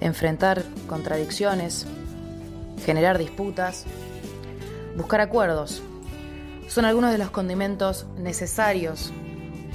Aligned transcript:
enfrentar 0.00 0.62
contradicciones, 0.88 1.86
generar 2.84 3.18
disputas, 3.18 3.84
buscar 4.96 5.20
acuerdos. 5.20 5.82
Son 6.68 6.84
algunos 6.84 7.12
de 7.12 7.18
los 7.18 7.30
condimentos 7.30 8.06
necesarios 8.16 9.12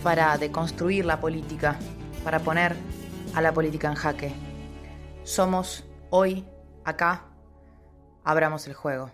para 0.03 0.37
deconstruir 0.37 1.05
la 1.05 1.19
política, 1.19 1.77
para 2.23 2.39
poner 2.39 2.75
a 3.33 3.41
la 3.41 3.53
política 3.53 3.87
en 3.87 3.95
jaque. 3.95 4.33
Somos 5.23 5.83
hoy, 6.09 6.45
acá, 6.83 7.25
abramos 8.23 8.67
el 8.67 8.73
juego. 8.73 9.11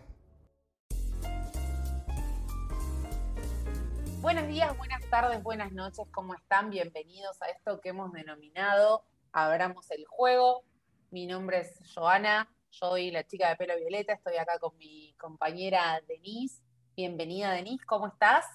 Buenos 4.22 4.48
días, 4.48 4.78
buenas 4.78 5.02
tardes, 5.10 5.42
buenas 5.42 5.72
noches, 5.72 6.06
¿cómo 6.12 6.36
están? 6.36 6.70
Bienvenidos 6.70 7.42
a 7.42 7.48
esto 7.48 7.82
que 7.82 7.90
hemos 7.90 8.14
denominado 8.14 9.04
Abramos 9.34 9.90
el 9.92 10.06
Juego. 10.06 10.64
Mi 11.12 11.26
nombre 11.28 11.60
es 11.60 11.74
Joana, 11.94 12.50
soy 12.70 13.12
la 13.12 13.28
chica 13.28 13.50
de 13.50 13.58
pelo 13.58 13.76
violeta, 13.78 14.14
estoy 14.14 14.38
acá 14.38 14.58
con 14.60 14.78
mi 14.78 15.14
compañera 15.18 16.02
Denise. 16.08 16.64
Bienvenida 16.96 17.52
Denise, 17.52 17.86
¿cómo 17.86 18.08
estás? 18.08 18.46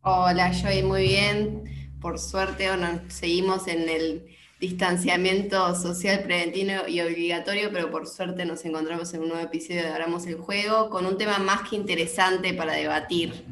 Hola, 0.00 0.50
Joy, 0.52 0.82
muy 0.84 1.02
bien. 1.02 1.92
Por 2.00 2.18
suerte, 2.18 2.68
bueno, 2.68 3.02
seguimos 3.08 3.68
en 3.68 3.90
el 3.90 4.34
distanciamiento 4.58 5.74
social 5.74 6.22
preventivo 6.22 6.88
y 6.88 7.02
obligatorio, 7.02 7.70
pero 7.70 7.90
por 7.90 8.06
suerte 8.08 8.46
nos 8.46 8.64
encontramos 8.64 9.12
en 9.12 9.20
un 9.20 9.28
nuevo 9.28 9.44
episodio 9.44 9.82
de 9.82 9.88
Abramos 9.88 10.26
el 10.26 10.36
Juego 10.38 10.88
con 10.88 11.04
un 11.04 11.18
tema 11.18 11.38
más 11.40 11.68
que 11.68 11.76
interesante 11.76 12.54
para 12.54 12.72
debatir, 12.72 13.44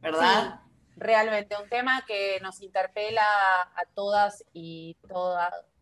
¿verdad? 0.00 0.60
realmente 0.96 1.56
un 1.62 1.68
tema 1.68 2.04
que 2.06 2.38
nos 2.40 2.62
interpela 2.62 3.22
a 3.22 3.84
todas 3.94 4.44
y 4.52 4.96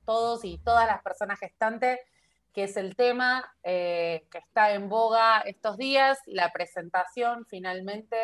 todos 0.04 0.44
y 0.44 0.58
todas 0.58 0.86
las 0.86 1.02
personas 1.02 1.38
gestantes, 1.38 1.98
que 2.52 2.64
es 2.64 2.76
el 2.76 2.96
tema 2.96 3.52
eh, 3.62 4.26
que 4.30 4.38
está 4.38 4.72
en 4.72 4.88
boga 4.88 5.40
estos 5.40 5.76
días, 5.76 6.18
la 6.26 6.52
presentación 6.52 7.44
finalmente 7.46 8.16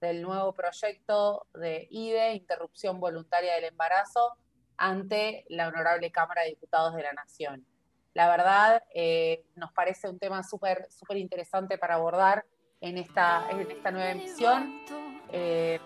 del 0.00 0.22
nuevo 0.22 0.52
proyecto 0.52 1.46
de 1.54 1.86
IDE, 1.90 2.34
interrupción 2.34 3.00
voluntaria 3.00 3.54
del 3.54 3.64
embarazo, 3.64 4.36
ante 4.76 5.44
la 5.48 5.68
Honorable 5.68 6.10
Cámara 6.12 6.42
de 6.42 6.50
Diputados 6.50 6.94
de 6.94 7.02
la 7.02 7.12
Nación. 7.12 7.66
La 8.14 8.28
verdad, 8.28 8.82
eh, 8.94 9.44
nos 9.56 9.72
parece 9.72 10.08
un 10.08 10.18
tema 10.18 10.42
súper 10.42 10.86
súper 10.90 11.18
interesante 11.18 11.78
para 11.78 11.96
abordar 11.96 12.44
en 12.80 12.98
esta, 12.98 13.48
en 13.50 13.60
esta 13.70 13.90
nueva 13.90 14.10
emisión. 14.10 14.80
Eh, 15.30 15.78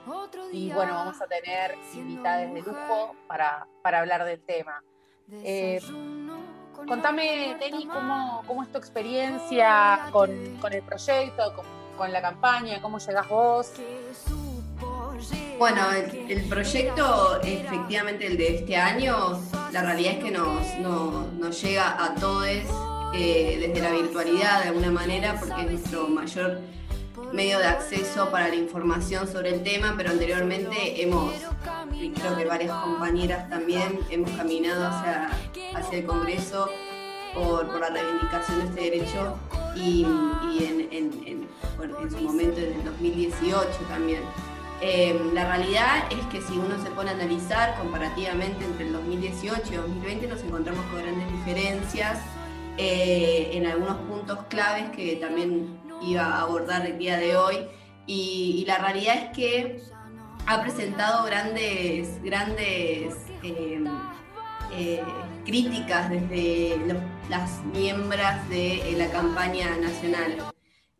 y 0.53 0.71
bueno, 0.73 0.95
vamos 0.95 1.21
a 1.21 1.27
tener 1.27 1.75
invitadas 1.95 2.53
de 2.53 2.61
lujo 2.61 3.17
para, 3.27 3.67
hablar 3.83 4.25
del 4.25 4.41
tema. 4.45 4.83
Eh, 5.33 5.81
contame, 6.87 7.57
Denny, 7.59 7.87
cómo, 7.87 8.43
cómo, 8.47 8.63
es 8.63 8.71
tu 8.71 8.79
experiencia 8.79 10.09
con, 10.13 10.31
el 10.31 10.83
proyecto, 10.83 11.55
con, 11.97 12.13
la 12.13 12.21
campaña, 12.21 12.81
cómo 12.83 12.99
llegas 12.99 13.29
vos. 13.29 13.73
Bueno, 15.59 15.83
el, 15.93 16.49
proyecto, 16.49 17.41
efectivamente, 17.43 18.27
el 18.27 18.37
de 18.37 18.57
este 18.57 18.77
año, 18.77 19.41
la 19.73 19.83
realidad 19.83 20.15
es 20.15 20.25
que 20.25 20.31
nos, 20.33 21.63
llega 21.63 22.05
a 22.05 22.15
todos 22.17 22.47
eh, 23.15 23.59
desde 23.61 23.81
la 23.81 23.93
virtualidad 23.93 24.63
de 24.63 24.69
alguna 24.69 24.91
manera, 24.91 25.37
porque 25.39 25.63
es 25.63 25.71
nuestro 25.71 26.09
mayor 26.09 26.61
medio 27.33 27.59
de 27.59 27.67
acceso 27.67 28.31
para 28.31 28.49
la 28.49 28.55
información 28.55 29.27
sobre 29.27 29.55
el 29.55 29.63
tema, 29.63 29.95
pero 29.97 30.11
anteriormente 30.11 31.03
hemos, 31.03 31.33
y 31.93 32.11
creo 32.11 32.37
que 32.37 32.45
varias 32.45 32.73
compañeras 32.83 33.49
también, 33.49 33.99
hemos 34.11 34.31
caminado 34.33 34.87
hacia, 34.87 35.31
hacia 35.75 35.99
el 35.99 36.05
Congreso 36.05 36.69
por, 37.35 37.81
la 37.81 37.89
reivindicación 37.89 38.59
de 38.59 38.65
este 38.67 38.81
derecho 38.81 39.37
y, 39.75 40.07
en, 40.61 41.49
su 42.11 42.21
momento 42.21 42.59
en 42.59 42.73
el 42.75 42.85
2018 42.85 43.69
también. 43.89 44.21
Em, 44.81 45.33
la 45.33 45.47
realidad 45.47 46.05
es 46.11 46.27
que 46.27 46.43
si 46.43 46.59
uno 46.59 46.83
se 46.83 46.91
pone 46.91 47.11
a 47.11 47.15
analizar 47.15 47.79
comparativamente 47.79 48.65
entre 48.65 48.87
el 48.87 48.93
2018 48.93 49.63
y 49.73 49.77
2020 49.77 50.27
nos 50.27 50.43
encontramos 50.43 50.85
con 50.87 51.01
grandes 51.01 51.31
diferencias 51.31 52.19
eh, 52.79 53.51
en 53.53 53.67
algunos 53.67 53.99
puntos 53.99 54.39
claves 54.49 54.91
que 54.91 55.17
también 55.17 55.79
iba 56.07 56.25
a 56.25 56.43
abordar 56.43 56.87
el 56.87 56.99
día 56.99 57.17
de 57.19 57.37
hoy. 57.37 57.57
Y, 58.07 58.65
la 58.67 58.79
realidad 58.79 59.17
es 59.17 59.37
que 59.37 59.81
ha 60.47 60.61
presentado 60.63 61.25
grandes, 61.25 62.23
grandes 62.23 63.15
eh, 63.43 63.85
eh, 64.73 65.03
críticas 65.45 66.11
desde 66.11 66.79
las 67.29 67.63
miembros 67.67 68.49
de 68.49 68.95
la 68.97 69.09
campaña 69.11 69.77
nacional. 69.77 70.53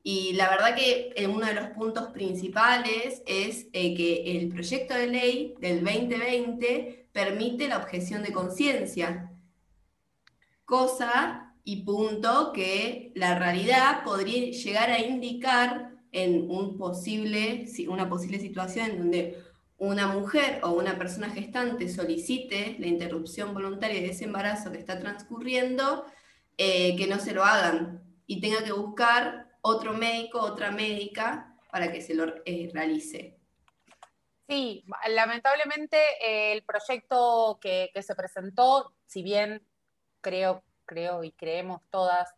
Y 0.05 0.33
la 0.33 0.51
verdad 0.51 0.75
que 0.75 1.15
uno 1.29 1.47
de 1.47 1.55
los 1.55 1.69
puntos 1.71 2.09
principales 2.09 3.23
es 3.25 3.67
que 3.73 4.39
el 4.39 4.49
proyecto 4.49 4.95
de 4.95 5.07
ley 5.07 5.55
del 5.61 5.85
2020 5.85 7.09
permite 7.13 7.69
la 7.69 7.79
objeción 7.79 8.23
de 8.23 8.33
conciencia, 8.33 9.31
cosa 10.65 11.42
y 11.65 11.85
punto 11.85 12.53
que 12.53 13.13
la 13.15 13.39
realidad 13.39 14.03
podría 14.05 14.51
llegar 14.51 14.91
a 14.91 14.99
indicar 14.99 15.93
en 16.11 16.51
un 16.51 16.77
posible, 16.77 17.67
una 17.89 18.09
posible 18.09 18.39
situación 18.39 18.91
en 18.91 18.99
donde 18.99 19.43
una 19.79 20.07
mujer 20.09 20.61
o 20.63 20.71
una 20.71 20.97
persona 20.99 21.31
gestante 21.31 21.89
solicite 21.89 22.77
la 22.79 22.87
interrupción 22.87 23.55
voluntaria 23.55 24.01
de 24.01 24.11
ese 24.11 24.25
embarazo 24.25 24.71
que 24.71 24.79
está 24.79 24.99
transcurriendo, 24.99 26.05
eh, 26.57 26.97
que 26.97 27.07
no 27.07 27.19
se 27.19 27.33
lo 27.33 27.45
hagan 27.45 28.03
y 28.27 28.41
tenga 28.41 28.63
que 28.63 28.73
buscar 28.73 29.49
otro 29.63 29.93
médico, 29.93 30.41
otra 30.41 30.71
médica 30.71 31.57
para 31.71 31.91
que 31.91 32.03
se 32.03 32.15
lo 32.15 32.33
eh, 32.45 32.71
realice. 32.73 33.39
Sí, 34.49 34.85
lamentablemente 35.09 35.97
eh, 36.21 36.53
el 36.53 36.63
proyecto 36.63 37.59
que, 37.61 37.91
que, 37.95 38.03
se 38.03 38.15
presentó, 38.15 38.95
si 39.07 39.23
bien 39.23 39.67
creo 40.21 40.63
creo 40.85 41.25
y 41.25 41.33
creemos 41.33 41.81
todas 41.91 42.29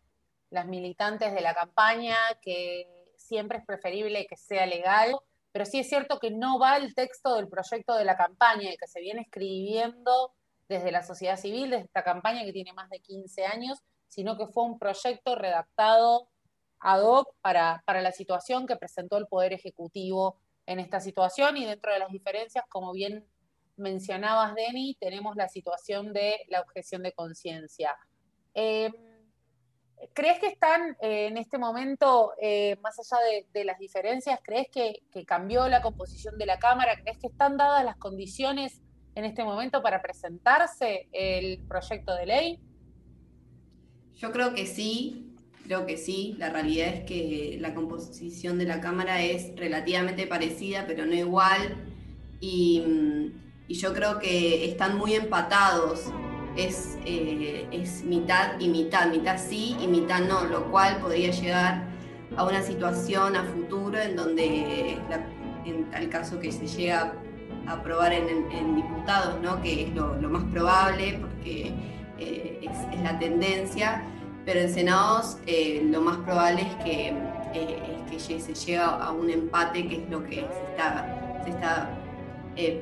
las 0.50 0.66
militantes 0.66 1.34
de 1.34 1.40
la 1.40 1.54
campaña, 1.54 2.16
que 2.40 2.88
siempre 3.16 3.58
es 3.58 3.66
preferible 3.66 4.26
que 4.26 4.36
sea 4.36 4.66
legal, 4.66 5.16
pero 5.52 5.64
sí 5.64 5.80
es 5.80 5.88
cierto 5.88 6.18
que 6.18 6.30
no 6.30 6.58
va 6.58 6.76
el 6.76 6.94
texto 6.94 7.36
del 7.36 7.48
proyecto 7.48 7.94
de 7.94 8.04
la 8.04 8.16
campaña, 8.16 8.70
que 8.78 8.86
se 8.86 9.00
viene 9.00 9.22
escribiendo 9.22 10.32
desde 10.68 10.90
la 10.90 11.02
sociedad 11.02 11.36
civil, 11.36 11.70
desde 11.70 11.84
esta 11.84 12.02
campaña 12.02 12.44
que 12.44 12.52
tiene 12.52 12.72
más 12.72 12.88
de 12.90 13.00
15 13.00 13.46
años, 13.46 13.78
sino 14.08 14.36
que 14.36 14.46
fue 14.46 14.64
un 14.64 14.78
proyecto 14.78 15.34
redactado 15.34 16.28
ad 16.80 17.02
hoc 17.02 17.34
para, 17.40 17.82
para 17.86 18.02
la 18.02 18.12
situación 18.12 18.66
que 18.66 18.76
presentó 18.76 19.16
el 19.16 19.26
Poder 19.26 19.52
Ejecutivo 19.52 20.38
en 20.66 20.80
esta 20.80 21.00
situación 21.00 21.56
y 21.56 21.64
dentro 21.64 21.92
de 21.92 21.98
las 21.98 22.10
diferencias, 22.10 22.64
como 22.68 22.92
bien 22.92 23.26
mencionabas, 23.76 24.54
Denny, 24.54 24.96
tenemos 25.00 25.36
la 25.36 25.48
situación 25.48 26.12
de 26.12 26.40
la 26.48 26.60
objeción 26.60 27.02
de 27.02 27.12
conciencia. 27.12 27.96
Eh, 28.54 28.90
¿Crees 30.12 30.38
que 30.38 30.46
están 30.46 30.96
eh, 31.00 31.26
en 31.26 31.38
este 31.38 31.58
momento, 31.58 32.32
eh, 32.40 32.76
más 32.82 32.98
allá 32.98 33.22
de, 33.52 33.64
las 33.64 33.78
diferencias, 33.78 34.38
crees 34.42 34.68
que, 34.70 35.02
cambió 35.26 35.66
la 35.68 35.82
composición 35.82 36.36
de 36.38 36.46
la 36.46 36.58
Cámara? 36.58 36.96
¿Crees 37.02 37.18
que 37.18 37.28
están 37.28 37.56
dadas 37.56 37.84
las 37.84 37.96
condiciones 37.96 38.80
en 39.14 39.24
este 39.24 39.44
momento 39.44 39.82
para 39.82 40.02
presentarse 40.02 41.08
el 41.12 41.60
proyecto 41.66 42.14
de 42.14 42.26
ley? 42.26 42.60
Yo 44.16 44.30
creo 44.30 44.54
que 44.54 44.66
sí, 44.66 45.34
creo 45.64 45.86
que 45.86 45.96
sí. 45.96 46.34
La 46.38 46.50
realidad 46.50 46.88
es 46.88 47.04
que 47.04 47.56
la 47.60 47.74
composición 47.74 48.58
de 48.58 48.66
la 48.66 48.80
Cámara 48.80 49.22
es 49.22 49.56
relativamente 49.56 50.26
parecida, 50.26 50.84
pero 50.86 51.06
no 51.06 51.14
igual. 51.14 51.76
y 52.40 52.80
mm, 52.80 53.72
yo 53.72 53.94
creo 53.94 54.18
que 54.18 54.66
están 54.66 54.98
muy 54.98 55.14
empatados 55.14 56.12
es, 56.56 56.98
eh, 57.04 57.66
es 57.72 58.04
mitad 58.04 58.58
y 58.60 58.68
mitad, 58.68 59.08
mitad 59.08 59.38
sí 59.38 59.76
y 59.80 59.86
mitad 59.86 60.20
no, 60.20 60.44
lo 60.44 60.70
cual 60.70 60.98
podría 60.98 61.30
llegar 61.30 61.84
a 62.36 62.44
una 62.44 62.62
situación 62.62 63.36
a 63.36 63.44
futuro 63.44 63.98
en 64.00 64.16
donde, 64.16 64.98
en 65.64 65.90
tal 65.90 66.08
caso 66.08 66.38
que 66.38 66.52
se 66.52 66.66
llega 66.66 67.14
a 67.66 67.72
aprobar 67.72 68.12
en, 68.12 68.76
diputados, 68.76 69.40
¿no? 69.40 69.60
que 69.62 69.84
es 69.84 69.94
lo, 69.94 70.14
más 70.28 70.44
probable 70.44 71.18
porque 71.20 71.72
eh, 72.18 72.60
es, 72.62 73.02
la 73.02 73.18
tendencia, 73.18 74.02
pero 74.44 74.60
en 74.60 74.72
senados 74.72 75.38
eh, 75.46 75.82
lo 75.90 76.00
más 76.00 76.18
probable 76.18 76.62
es 76.62 76.84
que, 76.84 77.14
que 78.10 78.18
se 78.20 78.54
llega 78.54 78.86
a 78.86 79.10
un 79.10 79.30
empate, 79.30 79.88
que 79.88 79.96
es 79.96 80.10
lo 80.10 80.22
que 80.24 80.36
se 80.36 80.70
está, 80.70 81.42
se 81.44 81.50
está 81.50 81.90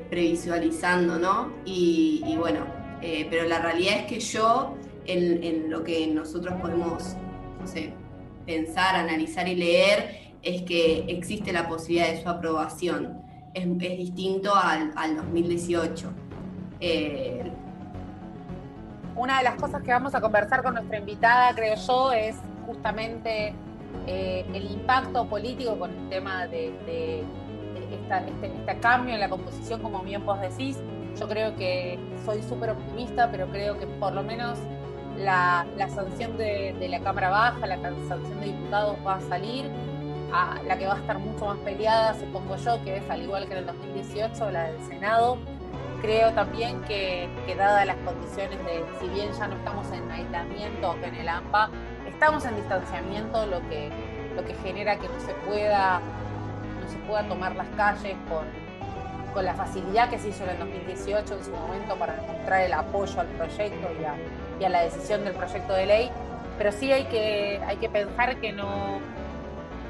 previsualizando, 0.09 1.17
¿no? 1.17 1.51
y 1.65 2.35
bueno, 2.37 2.82
eh, 3.03 3.27
pero 3.29 3.43
la 3.49 3.59
realidad 3.59 3.95
es 3.99 4.05
que 4.05 4.19
yo, 4.21 4.77
en, 5.05 5.69
lo 5.69 5.83
que 5.83 6.07
nosotros 6.07 6.53
podemos, 6.61 7.17
pensar, 8.45 8.95
analizar 8.95 9.45
y 9.45 9.55
leer, 9.55 10.31
es 10.41 10.61
que 10.61 11.03
existe 11.09 11.51
la 11.51 11.67
posibilidad 11.67 12.11
de 12.11 12.23
su 12.23 12.29
aprobación. 12.29 13.21
Es, 13.53 13.67
distinto 13.77 14.55
al, 14.55 15.17
2018. 15.17 16.11
Eh, 16.79 17.51
una 19.17 19.39
de 19.39 19.43
las 19.43 19.55
cosas 19.55 19.83
que 19.83 19.91
vamos 19.91 20.15
a 20.15 20.21
conversar 20.21 20.63
con 20.63 20.75
nuestra 20.75 20.97
invitada, 20.97 21.53
creo 21.53 21.75
yo, 21.75 22.13
es 22.13 22.37
justamente 22.65 23.53
eh, 24.07 24.45
el 24.53 24.71
impacto 24.71 25.27
político 25.27 25.77
con 25.77 25.91
el 25.91 26.09
tema 26.09 26.47
de, 26.47 26.67
este, 26.67 27.19
este, 28.31 28.79
cambio 28.79 29.13
en 29.13 29.19
la 29.19 29.29
composición, 29.29 29.81
como 29.81 30.01
bien 30.03 30.25
vos 30.25 30.39
decís. 30.39 30.77
Yo 31.19 31.27
creo 31.27 31.55
que 31.55 31.99
soy 32.25 32.41
súper 32.41 32.71
optimista, 32.71 33.29
pero 33.31 33.47
creo 33.47 33.77
que 33.77 33.85
por 33.85 34.13
lo 34.13 34.23
menos 34.23 34.57
la, 35.17 35.65
sanción 35.93 36.37
de, 36.37 36.75
la 36.89 36.99
Cámara 36.99 37.29
Baja, 37.29 37.67
la 37.67 37.77
sanción 38.07 38.39
de 38.39 38.47
diputados 38.47 38.97
va 39.05 39.15
a 39.15 39.21
salir. 39.21 39.69
A 40.35 40.59
la 40.65 40.75
que 40.79 40.87
va 40.87 40.95
a 40.95 40.97
estar 40.97 41.19
mucho 41.19 41.45
más 41.45 41.59
peleada, 41.59 42.15
supongo 42.15 42.55
yo, 42.55 42.83
que 42.83 42.97
es 42.97 43.07
al 43.07 43.21
igual 43.21 43.45
que 43.45 43.51
en 43.53 43.59
el 43.59 43.65
2018, 43.67 44.49
la 44.49 44.63
del 44.63 44.81
Senado 44.81 45.37
creo 46.03 46.33
también 46.33 46.81
que, 46.81 47.29
dadas 47.57 47.85
las 47.85 47.95
condiciones 47.97 48.59
de, 48.65 48.83
si 48.99 49.07
bien 49.07 49.31
ya 49.31 49.47
no 49.47 49.55
estamos 49.55 49.89
en 49.91 50.11
aislamiento 50.11 50.95
en 51.01 51.15
el 51.15 51.29
AMPA, 51.29 51.69
estamos 52.05 52.45
en 52.45 52.57
distanciamiento, 52.57 53.45
lo 53.45 53.61
que, 53.69 53.89
lo 54.35 54.43
que 54.43 54.53
genera 54.55 54.97
que 54.97 55.07
no 55.07 55.19
se 55.21 55.33
pueda, 55.47 56.01
no 56.81 56.89
se 56.89 56.97
pueda 57.07 57.25
tomar 57.27 57.55
las 57.55 57.67
calles 57.77 58.17
con, 58.27 58.45
con 59.33 59.45
la 59.45 59.53
facilidad 59.53 60.09
que 60.09 60.19
se 60.19 60.29
hizo 60.29 60.43
en 60.43 60.51
el 60.51 60.59
2018 60.59 61.33
en 61.33 61.43
su 61.43 61.51
momento 61.51 61.95
para 61.95 62.15
demostrar 62.15 62.61
el 62.61 62.73
apoyo 62.73 63.19
al 63.19 63.27
proyecto 63.27 63.87
y 64.59 64.63
a, 64.63 64.69
la 64.69 64.81
decisión 64.81 65.23
del 65.23 65.33
proyecto 65.33 65.73
de 65.73 65.85
ley. 65.85 66.11
Pero 66.57 66.71
sí 66.71 66.91
hay 66.91 67.05
que, 67.05 67.59
hay 67.65 67.77
que 67.77 67.89
pensar 67.89 68.37
que 68.37 68.53
no. 68.53 68.99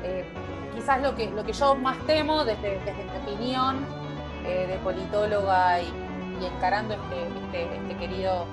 Eh, 0.03 0.25
quizás 0.73 1.01
lo 1.01 1.15
que, 1.15 1.29
lo 1.29 1.43
que 1.43 1.53
yo 1.53 1.75
más 1.75 1.97
temo, 2.05 2.43
desde, 2.45 2.79
desde 2.79 3.03
mi 3.03 3.33
opinión 3.33 3.85
eh, 4.45 4.65
de 4.67 4.77
politóloga 4.77 5.81
y, 5.81 5.93
encarando 6.43 6.93
este, 6.95 7.27
este, 7.45 7.77
este, 7.77 7.95
querido 7.95 8.45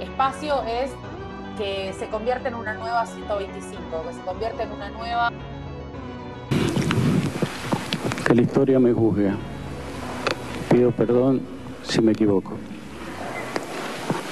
espacio 0.00 0.64
es 0.64 0.90
que 1.56 1.92
se 1.92 2.08
convierte 2.08 2.48
en 2.48 2.54
una 2.56 2.74
nueva 2.74 3.06
125, 3.06 4.04
que 4.08 4.14
se 4.14 4.20
convierte 4.22 4.62
en 4.64 4.72
una 4.72 4.88
nueva... 4.88 5.30
Que 8.26 8.34
la 8.34 8.42
historia 8.42 8.80
me 8.80 8.92
juzgue. 8.92 9.32
Pido 10.70 10.92
perdón 10.92 11.40
si 11.82 12.00
me 12.00 12.12
equivoco. 12.12 12.56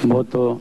Voto, 0.04 0.60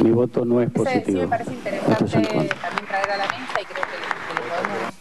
mi 0.00 0.10
voto 0.10 0.44
no 0.44 0.60
es 0.62 0.70
positivo. 0.70 1.04
Sí, 1.04 1.14
me 1.14 1.28
parece 1.28 1.52
interesante 1.52 2.48
también 2.60 2.86
traer 2.86 3.10
a 3.10 3.16
la 3.18 3.26
mesa 3.26 3.60
y 3.60 3.64
creo 3.64 3.84
que 3.84 3.98
le, 3.98 4.50
podemos 4.50 4.94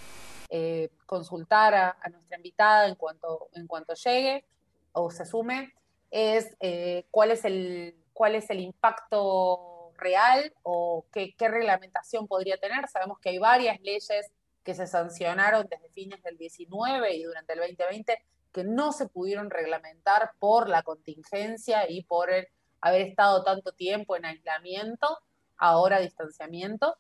eh, 0.50 0.90
consultar 1.06 1.74
a, 1.74 1.98
a, 2.02 2.10
nuestra 2.10 2.38
invitada 2.38 2.88
en 2.88 2.96
cuanto, 2.96 3.50
en 3.54 3.66
cuanto 3.68 3.94
llegue 3.94 4.44
o 4.92 5.10
se 5.10 5.26
sume 5.26 5.74
es 6.12 6.56
eh, 6.62 7.06
cuál, 7.12 7.32
es 7.32 7.44
el, 7.46 7.96
cuál 8.14 8.36
es 8.36 8.50
el 8.50 8.62
impacto 8.62 9.92
real 9.98 10.54
o 10.64 11.06
qué, 11.12 11.34
reglamentación 11.38 12.28
podría 12.28 12.58
tener. 12.58 12.88
Sabemos 12.88 13.20
que 13.20 13.30
hay 13.30 13.38
varias 13.38 13.80
leyes 13.82 14.32
que 14.64 14.74
se 14.74 14.88
sancionaron 14.88 15.68
desde 15.70 15.90
fines 15.90 16.24
del 16.24 16.38
19 16.38 17.16
y 17.16 17.24
durante 17.24 17.54
el 17.54 17.60
2020 17.60 18.18
que 18.56 18.64
no 18.64 18.94
se 18.94 19.10
pudieron 19.10 19.50
reglamentar 19.50 20.32
por 20.40 20.70
la 20.70 20.82
contingencia 20.82 21.92
y 21.92 22.04
por 22.04 22.30
haber 22.80 23.02
estado 23.02 23.44
tanto 23.44 23.74
tiempo 23.74 24.16
en 24.16 24.24
aislamiento, 24.24 25.20
ahora 25.58 26.00
distanciamiento 26.00 26.98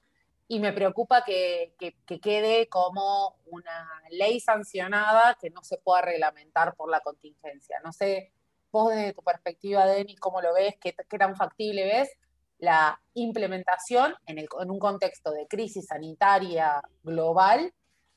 y 0.49 0.59
me 0.59 0.73
preocupa 0.73 1.23
que, 1.23 1.73
quede 2.21 2.67
como 2.67 3.37
una 3.45 3.87
ley 4.09 4.41
sancionada 4.41 5.37
que 5.39 5.49
no 5.49 5.63
se 5.63 5.77
pueda 5.77 6.01
reglamentar 6.01 6.75
por 6.75 6.91
la 6.91 6.99
contingencia. 6.99 7.79
No 7.85 7.93
sé, 7.93 8.33
vos 8.69 8.93
desde 8.93 9.13
tu 9.13 9.21
perspectiva, 9.21 9.85
Denis, 9.85 10.19
cómo 10.19 10.41
lo 10.41 10.53
ves, 10.53 10.75
qué, 10.81 10.93
tan 11.17 11.37
factible 11.37 11.85
ves 11.85 12.09
la 12.57 13.01
implementación 13.13 14.13
en, 14.25 14.45
un 14.69 14.79
contexto 14.79 15.31
de 15.31 15.47
crisis 15.47 15.85
sanitaria 15.87 16.81
global 17.01 17.73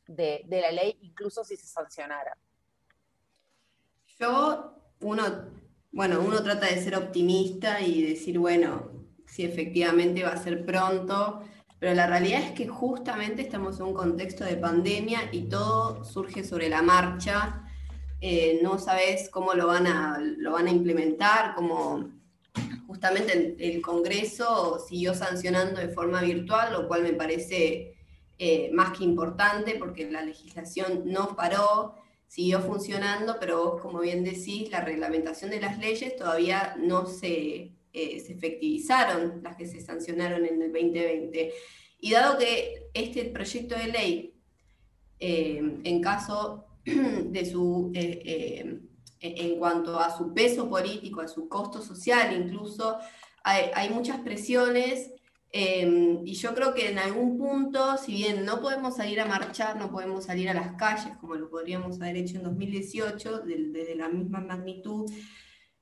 de 0.09 0.45
la 0.49 0.73
ley, 0.73 0.99
incluso 1.03 1.45
si 1.45 1.57
se 1.57 1.69
sancionara. 1.69 2.37
Yo, 4.21 4.75
uno, 5.01 5.23
bueno, 5.93 6.21
uno 6.21 6.43
trata 6.43 6.67
de 6.67 6.83
ser 6.83 6.97
optimista 6.97 7.81
y 7.81 8.03
decir, 8.03 8.39
bueno, 8.41 8.91
si 9.27 9.45
efectivamente 9.45 10.25
va 10.25 10.31
a 10.31 10.43
ser 10.43 10.67
pronto, 10.67 11.43
pero 11.79 11.95
la 11.95 12.09
realidad 12.09 12.43
es 12.43 12.51
que 12.51 12.67
justamente 12.67 13.43
estamos 13.43 13.79
en 13.79 13.87
un 13.87 13.95
contexto 13.95 14.45
de 14.45 14.57
pandemia 14.57 15.29
y 15.31 15.43
todo 15.43 16.05
surge 16.05 16.43
sobre 16.43 16.69
la 16.69 16.83
marcha. 16.83 17.63
Eh, 18.21 18.59
no 18.61 18.81
sabes 18.81 19.31
cómo 19.31 19.55
lo 19.55 19.69
van 19.69 19.87
a, 19.87 20.19
lo 20.19 20.53
van 20.53 20.67
a 20.67 20.73
implementar, 20.73 21.55
cómo 21.55 22.11
justamente 22.89 23.55
el, 23.61 23.81
Congreso 23.81 24.85
siguió 24.89 25.15
sancionando 25.15 25.81
de 25.81 25.91
forma 25.91 26.23
virtual, 26.23 26.73
lo 26.73 26.89
cual 26.89 27.05
me 27.05 27.13
parece 27.13 27.95
eh, 28.39 28.71
más 28.73 28.99
que 28.99 29.05
importante 29.05 29.77
porque 29.79 30.11
la 30.11 30.23
legislación 30.23 31.03
no 31.05 31.37
paró, 31.37 31.95
siguió 32.29 32.61
funcionando, 32.61 33.39
pero 33.41 33.65
vos, 33.65 33.83
como 33.83 34.01
bien 34.01 34.23
decís, 34.23 34.71
la 34.71 34.83
reglamentación 34.83 35.51
de 35.51 35.61
las 35.61 35.79
leyes 35.79 36.15
todavía 36.15 36.77
no 36.79 37.07
se 37.07 37.79
eh, 37.91 38.21
se 38.21 38.35
efectivizaron, 38.35 39.41
las 39.43 39.57
que 39.57 39.67
se 39.67 39.81
sancionaron 39.81 40.45
en 40.45 40.61
el 40.63 40.73
2020. 40.73 41.53
Y 42.01 42.13
dado 42.13 42.39
que 42.39 42.91
este 42.95 43.25
proyecto 43.25 43.75
de 43.77 43.87
ley, 43.89 44.35
eh, 45.19 45.81
en 45.83 46.01
caso 46.01 46.67
de 46.85 47.45
su, 47.45 47.91
eh, 47.95 48.79
en 49.21 49.59
cuanto 49.59 49.99
a 49.99 50.17
su 50.17 50.33
peso 50.33 50.69
político, 50.69 51.23
a 51.23 51.29
su 51.29 51.49
costo 51.49 51.83
social 51.83 52.37
incluso, 52.37 52.99
hay, 53.43 53.89
muchas 53.89 54.21
presiones 54.21 55.11
y 55.51 56.35
yo 56.35 56.55
creo 56.55 56.75
que 56.75 56.91
en 56.91 56.99
algún 56.99 57.39
punto, 57.39 57.97
si 57.97 58.13
bien 58.13 58.45
no 58.45 58.61
podemos 58.61 58.97
salir 58.97 59.21
a 59.21 59.25
marchar, 59.25 59.77
no 59.77 59.91
podemos 59.91 60.25
salir 60.25 60.51
a 60.51 60.55
las 60.55 60.73
calles 60.75 61.17
como 61.21 61.35
lo 61.37 61.49
podríamos 61.49 62.01
haber 62.01 62.17
hecho 62.17 62.37
en 62.37 62.45
2018, 62.45 63.41
desde 63.41 63.95
la 63.95 64.09
misma 64.09 64.41
magnitud, 64.41 65.11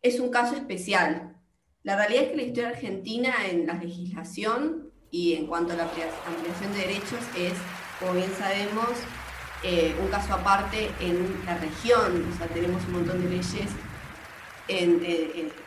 es 0.02 0.20
un 0.20 0.30
caso 0.30 0.54
especial. 0.54 1.36
La 1.82 1.96
realidad 1.96 2.24
es 2.24 2.30
que 2.30 2.36
la 2.36 2.42
historia 2.42 2.68
argentina 2.70 3.34
en 3.50 3.66
la 3.66 3.74
legislación 3.74 4.92
y 5.10 5.34
en 5.34 5.46
cuanto 5.46 5.72
a 5.72 5.76
la 5.76 5.84
ampliación 5.84 6.72
de 6.72 6.78
derechos 6.78 7.20
es, 7.36 7.54
como 7.98 8.12
bien 8.12 8.30
sabemos, 8.38 8.90
eh, 9.62 9.94
un 10.00 10.08
caso 10.08 10.34
aparte 10.34 10.90
en 11.00 11.44
la 11.44 11.56
región. 11.58 12.28
O 12.32 12.36
sea, 12.36 12.46
tenemos 12.48 12.84
un 12.86 12.92
montón 12.92 13.22
de 13.22 13.30
leyes 13.30 13.70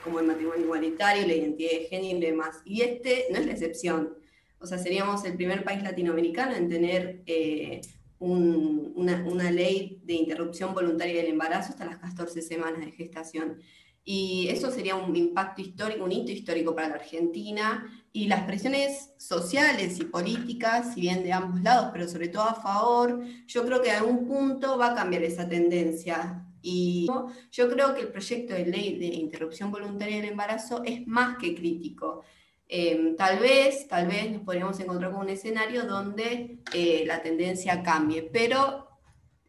como 0.03 0.19
el 0.19 0.27
matrimonio 0.27 0.63
igualitario, 0.63 1.27
la 1.27 1.33
identidad 1.33 1.71
de 1.71 1.87
género 1.89 2.18
y 2.18 2.21
demás. 2.21 2.61
Y 2.65 2.81
este 2.81 3.25
no 3.31 3.37
es 3.37 3.45
la 3.45 3.51
excepción. 3.53 4.18
O 4.59 4.65
sea, 4.65 4.77
seríamos 4.77 5.23
el 5.25 5.35
primer 5.35 5.63
país 5.63 5.81
latinoamericano 5.81 6.56
en 6.56 6.69
tener 6.69 7.23
eh, 7.25 7.81
una, 8.19 9.23
una, 9.25 9.51
ley 9.51 10.01
de 10.03 10.13
interrupción 10.13 10.73
voluntaria 10.73 11.21
del 11.21 11.31
embarazo 11.31 11.71
hasta 11.71 11.85
las 11.85 11.97
14 11.97 12.41
semanas 12.41 12.85
de 12.85 12.91
gestación. 12.91 13.59
Y 14.03 14.47
eso 14.49 14.71
sería 14.71 14.95
un 14.95 15.15
impacto 15.15 15.61
histórico, 15.61 16.03
un 16.03 16.11
hito 16.11 16.31
histórico 16.31 16.75
para 16.75 16.89
la 16.89 16.95
Argentina. 16.95 17.87
Y 18.11 18.27
las 18.27 18.44
presiones 18.44 19.11
sociales 19.18 19.99
y 19.99 20.06
políticas, 20.06 20.94
si 20.94 21.01
bien 21.01 21.23
de 21.23 21.31
ambos 21.31 21.61
lados, 21.61 21.91
pero 21.94 22.07
sobre 22.07 22.27
todo 22.27 22.44
a 22.44 22.56
favor, 22.56 23.23
yo 23.45 23.65
creo 23.65 23.81
que 23.81 23.91
a 23.91 23.99
algún 23.99 24.27
punto 24.27 24.77
va 24.77 24.91
a 24.91 24.95
cambiar 24.95 25.23
esa 25.23 25.47
tendencia. 25.47 26.44
Y 26.61 27.07
yo 27.51 27.69
creo 27.69 27.94
que 27.95 28.01
el 28.01 28.09
proyecto 28.09 28.54
de 28.54 28.66
ley 28.66 28.97
de 28.99 29.07
interrupción 29.07 29.71
voluntaria 29.71 30.18
del 30.18 30.31
embarazo 30.31 30.83
es 30.83 31.06
más 31.07 31.37
que 31.37 31.56
crítico. 31.56 32.23
Em, 32.68 33.16
tal 33.16 33.39
vez, 33.39 33.87
tal 33.87 34.07
vez 34.07 34.31
nos 34.31 34.44
podríamos 34.44 34.80
encontrar 34.80 35.11
con 35.11 35.21
un 35.21 35.30
escenario 35.30 35.85
donde 35.85 36.59
eh, 36.73 37.04
la 37.07 37.21
tendencia 37.21 37.81
cambie, 37.81 38.23
pero 38.23 38.87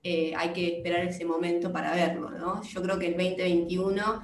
eh, 0.03 0.33
hay 0.37 0.53
que 0.53 0.77
esperar 0.77 1.05
ese 1.07 1.25
momento 1.25 1.73
para 1.73 1.95
verlo. 1.95 2.31
¿no? 2.31 2.63
Yo 2.63 2.83
creo 2.83 2.99
que 2.99 3.09
el 3.09 3.17
2021 3.17 4.23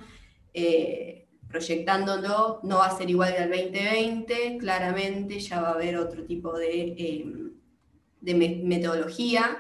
eh, 0.55 1.27
proyectándolo, 1.49 2.61
no 2.65 2.79
va 2.79 2.87
a 2.87 2.97
ser 2.97 3.09
igual 3.09 3.35
que 3.35 3.43
al 3.43 3.51
2020, 3.51 4.59
claramente 4.59 5.39
ya 5.39 5.61
va 5.61 5.69
a 5.69 5.75
haber 5.75 5.97
otro 5.97 6.25
tipo 6.25 6.57
de, 6.57 6.95
em, 6.99 7.53
de 8.21 8.35
metodología, 8.65 9.59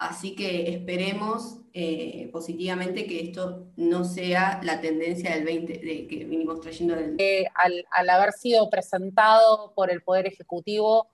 así 0.00 0.34
que 0.34 0.70
esperemos 0.70 1.58
eh, 1.72 2.28
positivamente 2.32 3.06
que 3.06 3.20
esto 3.20 3.68
no 3.76 4.04
sea 4.04 4.60
la 4.64 4.80
tendencia 4.80 5.34
del 5.34 5.44
20 5.44 5.72
de, 5.72 6.06
que 6.08 6.24
vinimos 6.24 6.60
trayendo. 6.60 6.96
Eh, 7.18 7.46
al, 7.54 8.10
haber 8.10 8.32
sido 8.32 8.68
presentado 8.68 9.72
por 9.74 9.90
el 9.92 10.02
Poder 10.02 10.26
Ejecutivo, 10.26 11.08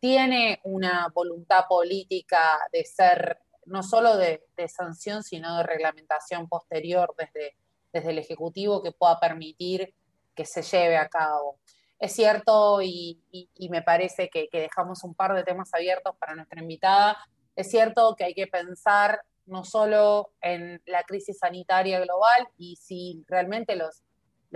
tiene 0.00 0.60
una 0.64 1.08
voluntad 1.14 1.64
política 1.66 2.38
de 2.70 2.84
ser 2.84 3.38
no 3.64 3.82
solo 3.82 4.18
de, 4.18 4.42
de 4.58 4.68
sanción, 4.68 5.22
sino 5.22 5.56
de 5.56 5.62
reglamentación 5.62 6.46
posterior 6.48 7.14
desde 7.16 7.54
desde 7.94 8.10
el 8.10 8.18
Ejecutivo 8.18 8.82
que 8.82 8.92
pueda 8.92 9.18
permitir 9.18 9.94
que 10.34 10.44
se 10.44 10.62
lleve 10.62 10.96
a 10.96 11.08
cabo. 11.08 11.58
Es 11.98 12.12
cierto 12.12 12.82
y, 12.82 13.22
me 13.70 13.82
parece 13.82 14.28
que, 14.28 14.48
dejamos 14.52 15.04
un 15.04 15.14
par 15.14 15.32
de 15.34 15.44
temas 15.44 15.72
abiertos 15.72 16.14
para 16.18 16.34
nuestra 16.34 16.60
invitada. 16.60 17.16
Es 17.56 17.70
cierto 17.70 18.14
que 18.16 18.24
hay 18.24 18.34
que 18.34 18.46
pensar 18.46 19.22
no 19.46 19.64
solo 19.64 20.32
en 20.40 20.80
la 20.86 21.02
crisis 21.02 21.38
sanitaria 21.38 22.00
global 22.00 22.48
y 22.56 22.76
si 22.76 23.24
realmente 23.28 23.76
los, 23.76 24.02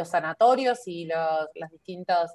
sanatorios 0.09 0.87
y 0.87 1.07
los, 1.07 1.49
distintos, 1.71 2.31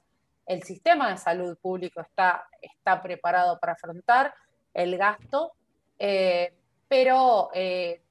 el 0.45 0.63
sistema 0.63 1.09
de 1.09 1.17
salud 1.17 1.57
público 1.57 2.01
está, 2.01 2.45
está 2.61 3.01
preparado 3.01 3.57
para 3.59 3.73
afrontar 3.73 4.33
el 4.73 4.97
gasto, 4.97 5.53
eh, 5.97 6.53
pero 6.89 7.49
eh, 7.53 8.01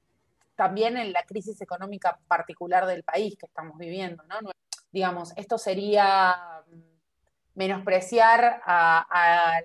también 0.55 0.97
en 0.97 1.13
la 1.13 1.23
crisis 1.23 1.61
económica 1.61 2.19
particular 2.27 2.85
del 2.85 3.03
país 3.03 3.35
que 3.37 3.45
estamos 3.45 3.77
viviendo, 3.77 4.23
¿no? 4.23 4.51
Digamos, 4.91 5.33
esto 5.35 5.57
sería 5.57 6.63
mm, 6.67 6.79
menospreciar 7.55 8.61
a, 8.65 9.59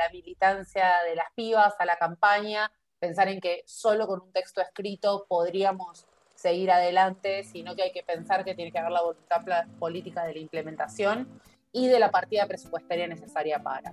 la 0.00 0.10
militancia 0.10 0.90
de 1.06 1.14
las 1.14 1.26
pibas, 1.34 1.74
a 1.78 1.84
la 1.84 1.96
campaña, 1.96 2.72
pensar 2.98 3.28
en 3.28 3.38
que 3.38 3.62
solo 3.66 4.06
con 4.06 4.22
un 4.22 4.32
texto 4.32 4.62
escrito 4.62 5.26
podríamos 5.28 6.06
seguir 6.34 6.70
adelante, 6.70 7.44
sino 7.44 7.76
que 7.76 7.82
hay 7.82 7.92
que 7.92 8.02
pensar 8.02 8.44
que 8.44 8.54
tiene 8.54 8.72
que 8.72 8.78
haber 8.78 8.92
la 8.92 9.02
voluntad 9.02 9.42
política 9.78 10.24
de 10.24 10.32
la 10.32 10.40
implementación 10.40 11.28
y 11.70 11.88
de 11.88 11.98
la 11.98 12.10
partida 12.10 12.46
presupuestaria 12.46 13.06
necesaria 13.06 13.62
para. 13.62 13.92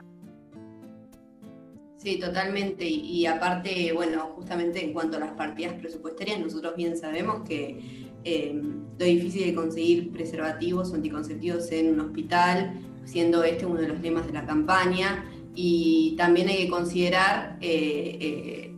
Sí, 1.97 2.19
totalmente. 2.19 2.85
Y, 2.85 3.25
aparte, 3.25 3.91
bueno, 3.91 4.31
justamente 4.35 4.81
en 4.83 4.93
cuanto 4.93 5.17
a 5.17 5.19
las 5.19 5.31
partidas 5.31 5.73
presupuestarias, 5.73 6.39
nosotros 6.39 6.75
bien 6.77 6.95
sabemos 6.95 7.41
que 7.45 8.11
eh, 8.23 8.53
lo 8.53 9.05
difícil 9.05 9.45
de 9.47 9.53
conseguir 9.53 10.11
preservativos 10.13 10.91
o 10.91 10.95
anticonceptivos 10.95 11.69
en 11.71 11.93
un 11.93 11.99
hospital, 11.99 12.79
siendo 13.03 13.43
este 13.43 13.65
uno 13.65 13.81
de 13.81 13.87
los 13.89 14.01
temas 14.01 14.25
de 14.27 14.33
la 14.33 14.45
campaña, 14.45 15.25
y 15.59 16.13
también 16.17 16.49
hay 16.49 16.57
que 16.57 16.69
considerar 16.69 17.57
eh, 17.61 18.17
eh, 18.21 18.73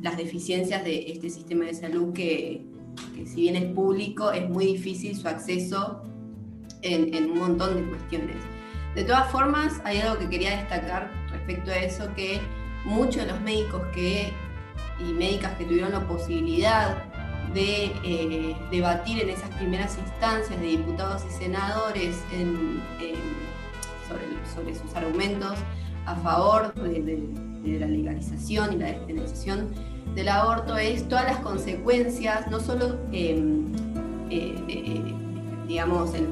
las, 0.00 0.16
deficiencias 0.16 0.82
de 0.82 1.12
este 1.12 1.28
sistema 1.28 1.66
de 1.66 1.74
salud 1.74 2.14
que, 2.14 2.64
si 3.26 3.42
bien 3.42 3.54
es 3.54 3.66
público, 3.74 4.32
es 4.32 4.48
muy 4.48 4.64
difícil 4.64 5.14
su 5.14 5.28
acceso 5.28 6.02
en, 6.80 7.30
un 7.30 7.38
montón 7.38 7.76
de 7.76 7.82
cuestiones. 7.90 8.36
De 8.94 9.04
todas 9.04 9.30
formas, 9.30 9.82
hay 9.84 9.98
algo 9.98 10.18
que 10.18 10.30
quería 10.30 10.56
destacar 10.56 11.12
respecto 11.30 11.70
a 11.70 11.76
eso, 11.76 12.08
que 12.14 12.40
muchos 12.86 13.26
de 13.26 13.32
los 13.32 13.40
médicos 13.42 13.82
que, 13.94 14.32
y 14.98 15.12
médicas 15.12 15.52
que 15.58 15.66
tuvieron 15.66 15.92
la 15.92 16.08
posibilidad 16.08 17.04
de 17.52 17.92
eh, 18.04 18.56
debatir 18.70 19.22
en 19.22 19.28
esas 19.28 19.50
primeras 19.56 19.98
instancias 19.98 20.58
de 20.58 20.66
diputados 20.66 21.24
y 21.28 21.32
senadores 21.32 22.16
sobre, 24.54 24.74
sus 24.74 24.94
argumentos 24.94 25.58
a 26.06 26.14
favor 26.16 26.72
de, 26.74 27.78
la 27.78 27.86
legalización 27.86 28.74
y 28.74 28.76
la 28.76 28.86
despenalización 28.86 29.70
del 30.14 30.28
aborto 30.28 30.76
es 30.76 31.08
todas 31.08 31.24
las 31.24 31.38
consecuencias, 31.40 32.48
no 32.48 32.60
solo 32.60 32.96
em, 33.10 33.72
eh, 34.30 35.02
digamos 35.66 36.14
en, 36.14 36.26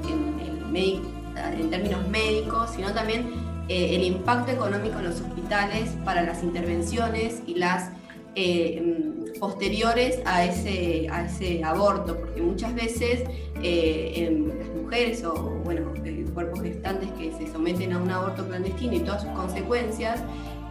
en 0.75 1.71
términos 1.71 2.09
médicos, 2.09 2.71
sino 2.77 2.93
también 2.93 3.27
eh, 3.69 3.97
el 3.97 4.03
impacto 4.03 4.53
económico 4.53 4.99
en 4.99 5.07
los 5.07 5.21
hospitales 5.21 5.91
para 6.05 6.23
las 6.23 6.43
intervenciones 6.43 7.43
y 7.47 7.55
las 7.55 7.91
mm, 8.37 9.39
posteriores 9.41 10.21
a 10.27 10.45
ese, 10.45 11.09
a 11.11 11.25
ese 11.25 11.65
aborto, 11.65 12.19
porque 12.19 12.43
muchas 12.43 12.75
veces 12.75 13.25
eh, 13.63 14.45
las 14.59 14.69
mujeres 14.83 15.25
o 15.25 15.33
bueno, 15.65 15.93
cuerpos 16.35 16.61
gestantes 16.63 17.11
que 17.13 17.33
se 17.33 17.51
someten 17.51 17.93
a 17.93 17.99
un 17.99 18.11
aborto 18.11 18.47
clandestino 18.47 18.95
y 18.95 19.01
todas 19.01 19.23
sus 19.23 19.31
consecuencias, 19.31 20.21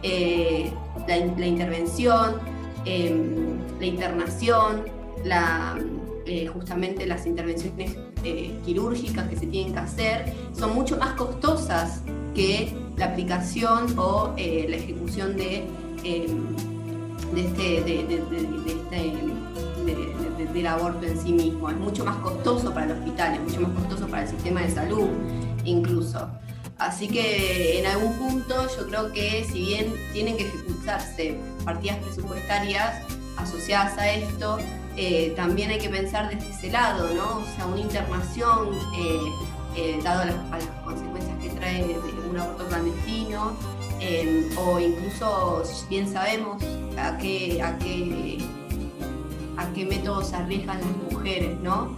la, 0.02 1.16
la, 1.38 1.46
intervención, 1.46 2.36
em, 2.84 3.58
la 3.80 3.86
internación, 3.86 4.82
la, 5.24 5.78
justamente 6.52 7.06
las 7.06 7.26
intervenciones 7.26 7.96
quirúrgicas 8.64 9.28
que 9.28 9.36
se 9.36 9.46
tienen 9.46 9.72
que 9.72 9.78
hacer, 9.80 10.32
son 10.52 10.74
mucho 10.74 10.96
más 10.96 11.14
costosas 11.14 12.02
que 12.34 12.74
la 12.96 13.06
aplicación 13.06 13.98
o 13.98 14.32
eh, 14.36 14.66
la 14.68 14.76
ejecución 14.76 15.36
de, 15.36 15.66
este 17.36 17.82
del 20.52 20.66
aborto 20.66 21.06
en 21.06 21.18
sí 21.18 21.32
mismo. 21.32 21.68
Es 21.68 21.76
mucho 21.76 22.04
más 22.04 22.16
costoso 22.18 22.72
para 22.72 22.86
el 22.86 22.92
hospital, 22.92 23.34
es 23.34 23.40
mucho 23.40 23.60
más 23.62 23.72
costoso 23.80 24.06
para 24.06 24.22
el 24.22 24.28
sistema 24.28 24.62
de 24.62 24.70
salud 24.70 25.08
incluso. 25.64 26.28
Así 26.78 27.08
que 27.08 27.78
en 27.78 27.86
algún 27.86 28.12
punto 28.14 28.66
yo 28.76 28.86
creo 28.88 29.12
que 29.12 29.44
si 29.44 29.60
bien 29.60 29.94
tienen 30.12 30.36
que 30.36 30.46
ejecutarse 30.48 31.38
partidas 31.64 31.98
presupuestarias 31.98 33.02
asociadas 33.36 33.96
a 33.98 34.10
esto, 34.12 34.58
eh, 34.96 35.32
también 35.36 35.70
hay 35.70 35.78
que 35.78 35.88
pensar 35.88 36.28
desde 36.34 36.50
ese 36.50 36.70
lado, 36.70 37.12
¿no? 37.14 37.38
O 37.38 37.56
sea, 37.56 37.66
una 37.66 37.80
internación, 37.80 38.70
eh, 39.76 39.98
dado 40.02 40.24
las, 40.24 40.36
las 40.50 40.64
consecuencias 40.84 41.36
que 41.42 41.50
trae 41.50 41.96
un 42.30 42.38
aborto 42.38 42.66
clandestino, 42.66 43.56
o 44.56 44.78
incluso 44.78 45.62
bien 45.88 46.12
sabemos 46.12 46.62
a 46.98 47.16
qué, 47.16 47.62
a 47.62 47.78
qué, 47.78 48.38
a 49.56 49.72
qué 49.72 49.86
métodos 49.86 50.32
arriesgan 50.32 50.80
las 50.80 51.12
mujeres, 51.12 51.58
¿no? 51.60 51.96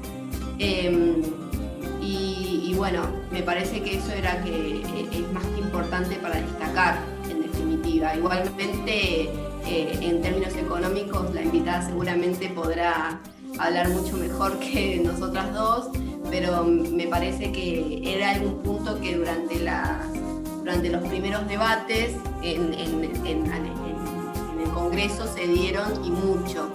Y, 2.01 2.36
bueno, 2.77 3.03
me 3.31 3.43
parece 3.43 3.81
que 3.81 3.97
eso 3.97 4.13
era 4.13 4.43
que 4.43 4.83
es 4.83 5.33
más 5.33 5.45
que 5.47 5.61
importante 5.61 6.17
para 6.17 6.41
destacar, 6.41 6.99
en 7.31 7.43
definitiva. 7.43 8.15
Igualmente, 8.15 9.31
eh, 9.67 9.99
en 10.01 10.21
términos 10.23 10.55
económicos, 10.55 11.35
la 11.35 11.43
invitada 11.43 11.87
seguramente 11.87 12.49
podrá 12.51 13.19
hablar 13.59 13.89
mucho 13.89 14.17
mejor 14.17 14.59
que 14.61 15.01
nosotras 15.03 15.53
dos, 15.55 15.89
pero 16.31 16.65
me 16.65 17.07
parece 17.07 17.51
que 17.51 18.03
era 18.05 18.33
algún 18.33 18.63
punto 18.63 19.01
que 19.01 19.17
durante 19.17 19.59
las 19.61 20.13
durante 20.59 20.91
los 20.91 21.07
primeros 21.07 21.47
debates 21.47 22.17
en, 22.43 22.75
el 22.75 24.71
Congreso 24.75 25.33
se 25.33 25.47
dieron 25.47 26.05
y 26.05 26.11
mucho. 26.11 26.69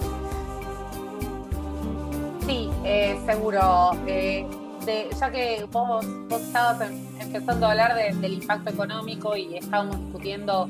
Sí, 2.46 2.70
eh, 2.84 3.20
seguro. 3.26 3.92
Eh, 4.06 4.46
ya 4.86 5.30
que 5.30 5.66
vos, 5.70 6.04
estabas 6.30 6.80
em, 6.82 7.06
empezando 7.20 7.66
a 7.66 7.70
hablar 7.70 7.94
del 7.94 8.32
impacto 8.32 8.70
económico 8.70 9.36
y 9.36 9.56
estábamos 9.56 9.98
discutiendo 10.00 10.68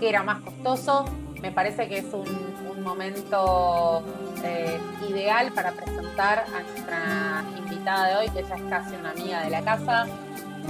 qué 0.00 0.08
era 0.08 0.22
más 0.22 0.40
costoso, 0.42 1.04
me 1.40 1.50
parece 1.50 1.88
que 1.88 1.98
es 1.98 2.12
un, 2.12 2.56
momento 2.82 4.00
eh, 4.44 4.78
ideal 5.08 5.50
para 5.52 5.72
presentar 5.72 6.44
a 6.54 6.62
nuestra 6.62 7.44
invitada 7.58 8.06
de 8.06 8.14
hoy, 8.14 8.28
que 8.28 8.38
ella 8.40 8.54
es 8.54 8.62
casi 8.70 8.94
una 8.94 9.10
amiga 9.10 9.42
de 9.42 9.50
la 9.50 9.62
casa, 9.62 10.06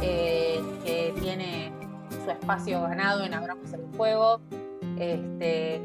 que 0.01 1.13
tiene 1.21 1.73
su 2.25 2.31
espacio 2.31 2.81
ganado 2.83 3.23
en 3.23 3.35
Abramos 3.35 3.71
el 3.73 3.83
Juego, 3.97 4.41
este, 4.99 5.83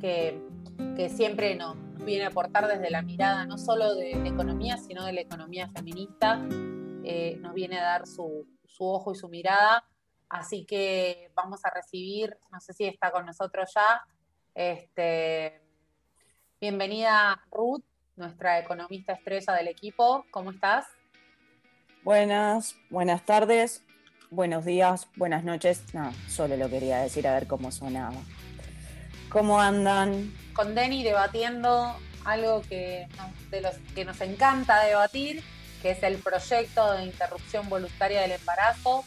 que, 0.00 0.40
siempre 1.14 1.54
nos 1.56 1.76
viene 2.04 2.24
a 2.24 2.28
aportar 2.28 2.68
desde 2.68 2.90
la 2.90 3.02
mirada 3.02 3.46
no 3.46 3.58
solo 3.58 3.94
de 3.94 4.14
la 4.14 4.28
economía, 4.28 4.76
sino 4.76 5.04
de 5.04 5.12
la 5.12 5.20
economía 5.22 5.68
feminista, 5.68 6.40
eh, 7.04 7.36
nos 7.40 7.54
viene 7.54 7.78
a 7.78 7.82
dar 7.82 8.06
su, 8.06 8.46
ojo 8.78 9.12
y 9.12 9.16
su 9.16 9.28
mirada. 9.28 9.84
Así 10.28 10.64
que 10.64 11.30
vamos 11.34 11.64
a 11.64 11.70
recibir, 11.70 12.36
no 12.50 12.60
sé 12.60 12.72
si 12.72 12.84
está 12.84 13.10
con 13.10 13.26
nosotros 13.26 13.72
ya, 13.74 14.04
este, 14.54 15.60
bienvenida 16.60 17.42
Ruth, 17.50 17.84
nuestra 18.16 18.58
economista 18.58 19.12
estrella 19.12 19.54
del 19.54 19.68
equipo. 19.68 20.24
¿Cómo 20.30 20.50
estás? 20.50 20.86
Buenas, 22.02 22.76
buenas 22.90 23.24
tardes 23.24 23.84
buenos 24.34 24.64
días, 24.64 25.08
buenas 25.16 25.44
noches. 25.44 25.82
No, 25.94 26.12
solo 26.28 26.56
lo 26.56 26.68
quería 26.68 26.98
decir 26.98 27.26
a 27.28 27.34
ver 27.34 27.46
cómo 27.46 27.70
sonaba. 27.70 28.16
¿Cómo 29.34 29.60
andan? 29.60 30.32
Con 30.54 30.76
Denny 30.76 31.02
debatiendo 31.02 31.96
algo 32.24 32.62
que, 32.62 33.08
de 33.50 33.62
los 33.62 33.74
que 33.92 34.04
nos 34.04 34.20
encanta 34.20 34.84
debatir, 34.84 35.42
que 35.82 35.90
es 35.90 36.04
el 36.04 36.18
proyecto 36.18 36.92
de 36.92 37.06
interrupción 37.06 37.68
voluntaria 37.68 38.20
del 38.20 38.30
embarazo. 38.30 39.04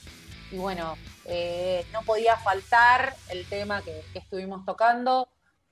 Y 0.51 0.57
bueno, 0.57 0.98
eh, 1.24 1.86
no 1.93 2.01
podía 2.01 2.36
faltar 2.36 3.15
el 3.29 3.48
tema 3.48 3.81
que, 3.81 4.01
que 4.12 4.19
estuvimos 4.19 4.65
tocando, 4.65 5.29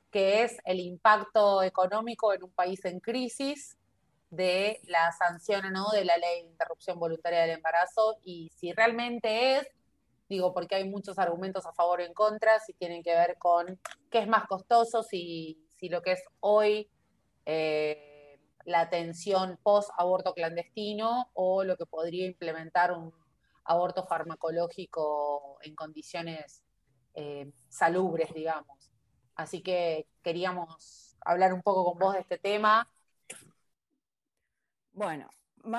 que 0.09 0.43
es 0.43 0.55
el 0.63 0.79
impacto 0.79 1.62
económico 1.62 2.31
en 2.31 2.43
un 2.43 2.51
país 2.51 2.85
en 2.85 3.01
crisis 3.01 3.75
de 4.29 4.79
la 4.85 5.12
sanción 5.12 5.65
o 5.65 5.71
no 5.71 5.89
de 5.89 6.05
la 6.05 6.15
ley 6.15 6.43
de 6.43 6.51
interrupción 6.51 6.97
voluntaria 6.97 7.41
del 7.41 7.57
embarazo 7.57 8.19
y 8.24 8.50
si 8.55 8.71
realmente 8.71 9.57
es, 9.57 9.67
digo, 10.29 10.53
porque 10.53 10.75
hay 10.75 10.89
muchos 10.89 11.20
argumentos 11.20 11.65
a 11.65 11.74
favor 11.74 12.00
o 12.00 12.03
en 12.03 12.13
contra, 12.13 12.60
si 12.60 12.74
tienen 12.74 13.03
que 13.03 13.15
ver 13.15 13.38
con 13.38 13.79
qué 14.10 14.20
es 14.20 14.27
más 14.27 14.48
costoso, 14.48 15.03
si, 15.03 15.65
si 15.77 15.89
lo 15.89 16.01
que 16.01 16.13
es 16.13 16.24
hoy 16.39 16.89
eh, 17.46 18.39
la 18.65 18.82
atención 18.82 19.60
post-aborto 19.62 20.34
clandestino 20.34 21.29
o 21.34 21.63
lo 21.63 21.77
que 21.77 21.86
podría 21.86 22.25
implementar 22.25 22.91
un 22.91 23.13
aborto 23.63 24.05
farmacológico 24.05 25.58
en 25.62 25.75
condiciones 25.75 26.63
eh, 27.13 27.51
salubres, 27.70 28.34
digamos. 28.34 28.91
Así 29.36 29.62
que 29.62 30.08
queríamos 30.24 31.17
hablar 31.22 31.53
un 31.53 31.62
poco 31.62 31.86
con 31.86 32.00
vos 32.00 32.13
de 32.13 32.22
este 32.22 32.38
tema 32.38 32.88
bueno, 34.96 35.29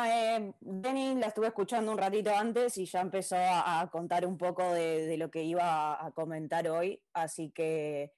eh, 0.06 0.54
Denny 0.60 1.14
la 1.16 1.28
estuve 1.28 1.48
escuchando 1.48 1.92
un 1.92 1.98
ratito 1.98 2.34
antes 2.34 2.76
y 2.78 2.86
ya 2.86 3.00
empezó 3.00 3.36
a, 3.38 3.88
contar 3.90 4.26
un 4.26 4.36
poco 4.36 4.72
de, 4.72 5.16
lo 5.16 5.30
que 5.30 5.42
iba 5.42 6.04
a, 6.04 6.10
comentar 6.12 6.68
hoy, 6.68 7.02
así 7.12 7.50
que 7.50 8.12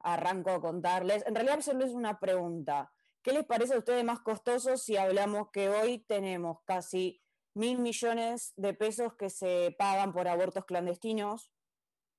arranco 0.00 0.50
a 0.50 0.60
contarles. 0.60 1.26
En 1.26 1.34
realidad, 1.34 1.60
solo 1.60 1.84
es 1.84 1.92
una 1.92 2.18
pregunta. 2.18 2.92
¿Qué 3.22 3.32
les 3.32 3.44
parece 3.44 3.74
a 3.74 3.78
ustedes 3.78 4.04
más 4.04 4.20
costoso 4.20 4.76
si 4.76 4.96
hablamos 4.96 5.50
que 5.50 5.68
hoy 5.68 5.98
tenemos 5.98 6.58
casi 6.64 7.20
mil 7.54 7.78
millones 7.78 8.52
de 8.56 8.74
pesos 8.74 9.14
que 9.14 9.30
se 9.30 9.74
pagan 9.78 10.12
por 10.12 10.28
abortos 10.28 10.64
clandestinos, 10.64 11.50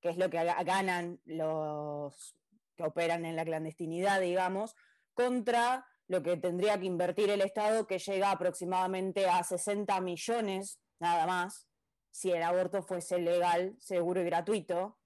que 0.02 0.10
es 0.10 0.18
lo 0.18 0.30
que 0.30 0.44
ganan 0.66 1.20
los 1.26 2.36
que 2.76 2.84
operan 2.84 3.26
en 3.26 3.36
la 3.36 3.46
clandestinidad, 3.46 4.22
digamos, 4.22 4.76
contra 5.14 5.89
lo 6.10 6.24
que 6.24 6.38
tendría 6.38 6.80
que 6.80 6.88
invertir 6.88 7.30
el 7.30 7.42
Estado, 7.42 7.86
que 7.86 8.00
llega 8.00 8.32
aproximadamente 8.32 9.28
a 9.28 9.44
60 9.44 10.02
millones 10.02 10.80
nada 11.00 11.26
más, 11.28 11.68
si 12.12 12.32
el 12.32 12.42
aborto 12.42 12.82
fuese 12.82 13.20
legal, 13.20 13.76
seguro 13.80 14.20
y 14.20 14.26
gratuito, 14.26 14.98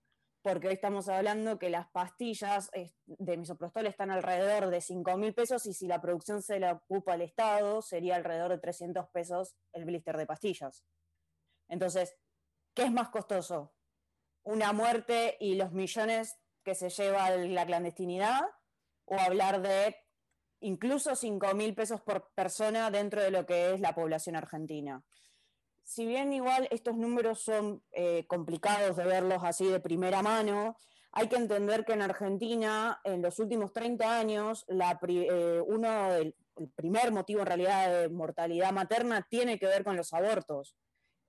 porque 0.42 0.68
hoy 0.68 0.74
estamos 0.74 1.10
hablando 1.10 1.60
que 1.60 1.70
las 1.70 1.90
pastillas 1.92 2.72
de 3.06 3.38
misoprostol 3.38 3.86
están 3.88 4.12
alrededor 4.12 4.70
de 4.70 4.80
5 4.80 5.18
mil 5.18 5.34
pesos 5.34 5.66
y 5.66 5.74
si 5.74 5.88
la 5.88 6.02
producción 6.02 6.42
se 6.42 6.60
la 6.60 6.74
ocupa 6.74 7.16
el 7.16 7.22
Estado, 7.22 7.82
sería 7.82 8.16
alrededor 8.16 8.52
de 8.52 8.60
300 8.60 9.08
pesos 9.10 9.56
el 9.74 9.86
blister 9.86 10.18
de 10.18 10.26
pastillas. 10.26 10.86
Entonces, 11.70 12.16
¿qué 12.74 12.84
es 12.84 12.92
más 12.92 13.10
costoso? 13.10 13.74
¿Una 14.44 14.72
muerte 14.72 15.36
y 15.40 15.56
los 15.56 15.74
millones 15.74 16.38
que 16.64 16.76
se 16.76 16.90
lleva 16.90 17.30
la 17.30 17.66
clandestinidad? 17.66 18.42
¿O 19.06 19.18
hablar 19.20 19.62
de 19.62 20.03
incluso 20.64 21.16
5 21.16 21.54
mil 21.54 21.74
pesos 21.74 22.02
por 22.02 22.32
persona 22.34 22.90
dentro 22.92 23.22
de 23.22 23.32
lo 23.32 23.46
que 23.46 23.74
es 23.74 23.80
la 23.80 23.94
población 23.94 24.36
argentina. 24.36 25.04
Si 25.84 26.06
bien 26.06 26.34
igual 26.34 26.68
estos 26.72 26.96
números 26.96 27.40
son 27.40 27.84
eh, 27.92 28.26
complicados 28.28 28.96
de 28.96 29.04
verlos 29.04 29.44
así 29.44 29.68
de 29.68 29.80
primera 29.80 30.22
mano, 30.22 30.78
hay 31.12 31.28
que 31.28 31.36
entender 31.36 31.86
que 31.86 31.94
en 31.94 32.02
Argentina, 32.02 33.00
en 33.04 33.22
los 33.22 33.38
últimos 33.40 33.72
30 33.74 34.18
años, 34.18 34.66
la, 34.68 35.00
eh, 35.08 35.62
uno 35.66 36.14
el 36.16 36.36
primer 36.76 37.12
motivo 37.12 37.42
en 37.42 37.46
realidad 37.46 38.02
de 38.02 38.10
mortalidad 38.10 38.72
materna 38.72 39.26
tiene 39.30 39.60
que 39.60 39.68
ver 39.68 39.84
con 39.84 39.98
los 39.98 40.14
abortos. 40.14 40.76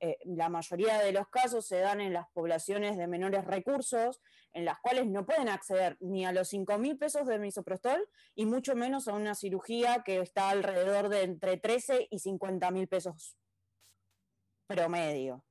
Eh, 0.04 0.18
la 0.26 0.50
mayoría 0.50 0.99
de 0.99 1.12
los 1.12 1.28
casos 1.28 1.66
se 1.66 1.78
dan 1.78 1.99
en 2.02 2.12
las 2.12 2.28
poblaciones 2.34 2.99
de 2.99 3.06
menores 3.06 3.46
recursos, 3.46 4.20
en 4.52 4.66
las 4.66 4.78
cuales 4.80 5.06
no 5.06 5.25
pueden 5.25 5.49
acceder 5.49 5.96
ni 6.00 6.26
a 6.26 6.32
los 6.32 6.49
5 6.49 6.76
mil 6.76 6.99
pesos 6.99 7.26
de 7.26 7.38
misoprostol 7.38 8.06
y 8.34 8.44
mucho 8.44 8.76
menos 8.76 9.08
a 9.08 9.14
una 9.14 9.34
cirugía 9.34 10.02
que 10.04 10.20
está 10.20 10.50
alrededor 10.50 11.08
de 11.08 11.23
entre 11.23 11.56
13 11.56 12.08
y 12.11 12.18
50 12.18 12.70
mil 12.70 12.87
pesos 12.87 13.38
promedio. 14.66 15.42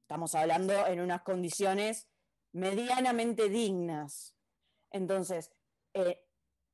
Estamos 0.00 0.34
hablando 0.34 0.84
en 0.88 1.00
unas 1.00 1.22
condiciones 1.22 2.08
medianamente 2.50 3.48
dignas. 3.48 4.34
Entonces, 4.90 5.52
eh, 5.94 6.20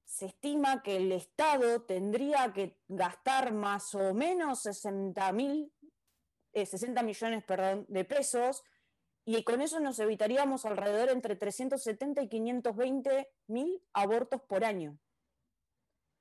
se 0.07 0.25
estima 0.25 0.83
que 0.83 0.97
el 0.97 1.13
Estado 1.13 1.83
tendría 1.83 2.51
que 2.55 2.81
gastar 2.89 3.53
más 3.53 3.95
o 3.95 4.15
menos 4.15 4.63
60 4.63 5.31
mil 5.33 5.71
60 6.67 7.01
eh, 7.01 7.05
millones 7.05 7.45
perdón, 7.45 7.87
de 7.89 8.05
pesos 8.05 8.63
y 9.31 9.43
con 9.45 9.61
eso 9.61 9.79
nos 9.79 9.99
evitaríamos 9.99 10.65
alrededor 10.65 11.11
entre 11.11 11.37
370 11.37 12.23
y 12.23 12.29
520 12.29 13.29
mil 13.49 13.83
abortos 13.93 14.41
por 14.41 14.65
año. 14.65 14.99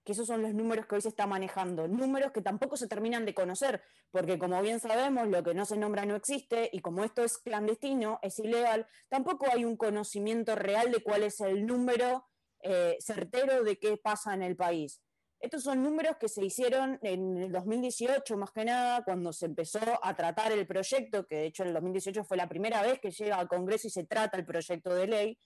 Que 0.03 0.11
esos 0.11 0.27
son 0.27 0.41
los 0.41 0.53
números 0.53 0.87
que 0.87 0.95
hoy 0.95 1.01
se 1.01 1.07
está 1.07 1.25
manejando. 1.25 1.87
Números 1.87 2.33
que 2.33 2.41
tampoco 2.41 2.75
se 2.75 2.87
terminan 2.87 3.25
de 3.25 3.33
conocer, 3.33 3.81
porque 4.11 4.37
como 4.37 4.61
bien 4.61 4.81
sabemos, 4.81 5.27
lo 5.29 5.41
que 5.41 5.53
no 5.53 5.65
se 5.65 5.77
nombra 5.77 6.05
no 6.05 6.17
existe, 6.17 6.69
y 6.73 6.79
como 6.79 7.05
esto 7.05 7.23
es 7.23 7.37
clandestino, 7.37 8.19
es 8.21 8.39
ilegal, 8.39 8.87
tampoco 9.07 9.47
hay 9.49 9.63
un 9.63 9.77
conocimiento 9.77 10.55
real 10.55 10.91
de 10.91 11.01
cuál 11.01 11.23
es 11.23 11.39
el 11.39 11.65
número 11.65 12.27
eh, 12.59 12.97
certero 12.99 13.63
de 13.63 13.79
qué 13.79 13.95
pasa 13.95 14.33
en 14.33 14.43
el 14.43 14.57
país. 14.57 15.01
Estos 15.47 15.63
son 15.63 15.81
números 15.81 16.17
que 16.17 16.27
se 16.27 16.43
hicieron 16.43 16.99
en 17.01 17.37
el 17.37 17.53
2018, 17.53 18.35
más 18.35 18.51
que 18.51 18.65
nada, 18.65 19.05
cuando 19.05 19.31
se 19.31 19.45
empezó 19.45 19.79
a 20.03 20.13
tratar 20.13 20.51
el 20.51 20.67
proyecto, 20.67 21.25
que 21.25 21.37
de 21.37 21.45
hecho 21.45 21.63
en 21.63 21.69
el 21.69 21.75
2018 21.75 22.25
fue 22.25 22.35
la 22.35 22.49
primera 22.49 22.81
vez 22.81 22.99
que 22.99 23.11
llega 23.11 23.37
al 23.37 23.47
Congreso 23.47 23.87
y 23.87 23.91
se 23.91 24.03
trata 24.03 24.35
el 24.35 24.45
proyecto 24.45 24.93
de 24.93 25.07
ley, 25.07 25.37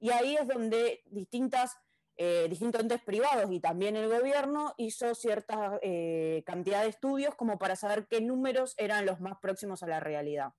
y 0.00 0.08
ahí 0.08 0.36
es 0.36 0.48
donde 0.48 1.02
distintas, 1.04 1.76
eh, 2.16 2.46
distintos 2.48 2.80
entes 2.80 3.02
privados 3.02 3.52
y 3.52 3.60
también 3.60 3.94
el 3.94 4.08
gobierno 4.08 4.72
hizo 4.78 5.14
cierta 5.14 5.78
eh, 5.82 6.42
cantidad 6.46 6.84
de 6.84 6.88
estudios 6.88 7.34
como 7.34 7.58
para 7.58 7.76
saber 7.76 8.06
qué 8.08 8.22
números 8.22 8.72
eran 8.78 9.04
los 9.04 9.20
más 9.20 9.38
próximos 9.38 9.82
a 9.82 9.86
la 9.86 10.00
realidad. 10.00 10.54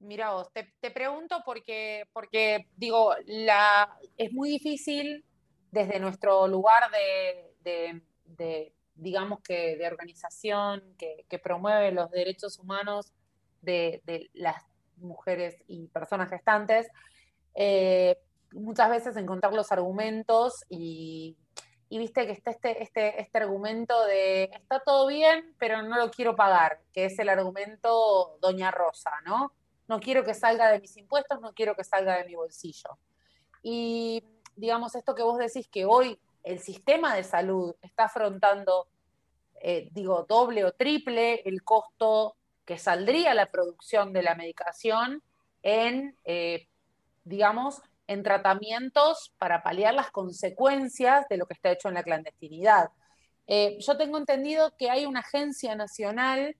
Mira 0.00 0.32
vos, 0.32 0.52
te, 0.52 0.74
te 0.80 0.90
pregunto 0.90 1.36
porque, 1.44 2.08
porque 2.12 2.66
digo, 2.74 3.14
la, 3.26 3.96
es 4.16 4.32
muy 4.32 4.50
difícil 4.50 5.24
desde 5.72 5.98
nuestro 5.98 6.46
lugar 6.46 6.90
de, 7.64 8.72
digamos 8.94 9.40
que, 9.40 9.76
de 9.76 9.86
organización 9.88 10.94
que, 10.98 11.38
promueve 11.38 11.90
los 11.90 12.10
derechos 12.10 12.58
humanos 12.58 13.12
de, 13.62 14.30
las 14.34 14.62
mujeres 14.98 15.56
y 15.66 15.88
personas 15.88 16.30
gestantes, 16.30 16.86
eh, 17.54 18.16
muchas 18.52 18.90
veces 18.90 19.16
encontrar 19.16 19.54
los 19.54 19.72
argumentos 19.72 20.62
y, 20.68 21.36
viste 21.88 22.26
que 22.26 22.32
está 22.32 22.50
este, 22.50 22.82
este, 22.82 23.20
este 23.20 23.38
argumento 23.38 24.04
de 24.06 24.44
está 24.44 24.80
todo 24.80 25.06
bien, 25.06 25.54
pero 25.58 25.82
no 25.82 25.96
lo 25.96 26.10
quiero 26.10 26.36
pagar, 26.36 26.80
que 26.92 27.06
es 27.06 27.18
el 27.18 27.28
argumento 27.28 28.38
Doña 28.40 28.70
Rosa, 28.70 29.10
¿no? 29.26 29.52
No 29.88 30.00
quiero 30.00 30.22
que 30.24 30.32
salga 30.32 30.70
de 30.70 30.80
mis 30.80 30.96
impuestos, 30.96 31.40
no 31.40 31.52
quiero 31.52 31.74
que 31.74 31.84
salga 31.84 32.16
de 32.16 32.24
mi 32.24 32.34
bolsillo. 32.34 32.98
Y 33.62 34.24
digamos, 34.56 34.94
esto 34.94 35.14
que 35.14 35.22
vos 35.22 35.38
decís 35.38 35.68
que 35.68 35.84
hoy 35.84 36.18
el 36.42 36.58
sistema 36.60 37.14
de 37.14 37.24
salud 37.24 37.74
está 37.82 38.04
afrontando, 38.04 38.86
eh, 39.60 39.88
digo, 39.92 40.26
doble 40.28 40.64
o 40.64 40.72
triple 40.72 41.42
el 41.44 41.62
costo 41.62 42.36
que 42.64 42.78
saldría 42.78 43.34
la 43.34 43.50
producción 43.50 44.12
de 44.12 44.22
la 44.22 44.34
medicación 44.34 45.22
en, 45.62 46.16
eh, 46.24 46.68
digamos, 47.24 47.80
en 48.08 48.22
tratamientos 48.22 49.32
para 49.38 49.62
paliar 49.62 49.94
las 49.94 50.10
consecuencias 50.10 51.26
de 51.28 51.36
lo 51.36 51.46
que 51.46 51.54
está 51.54 51.70
hecho 51.70 51.88
en 51.88 51.94
la 51.94 52.02
clandestinidad. 52.02 52.90
Eh, 53.46 53.78
yo 53.80 53.96
tengo 53.96 54.18
entendido 54.18 54.76
que 54.76 54.90
hay 54.90 55.06
una 55.06 55.20
agencia 55.20 55.74
nacional 55.74 56.56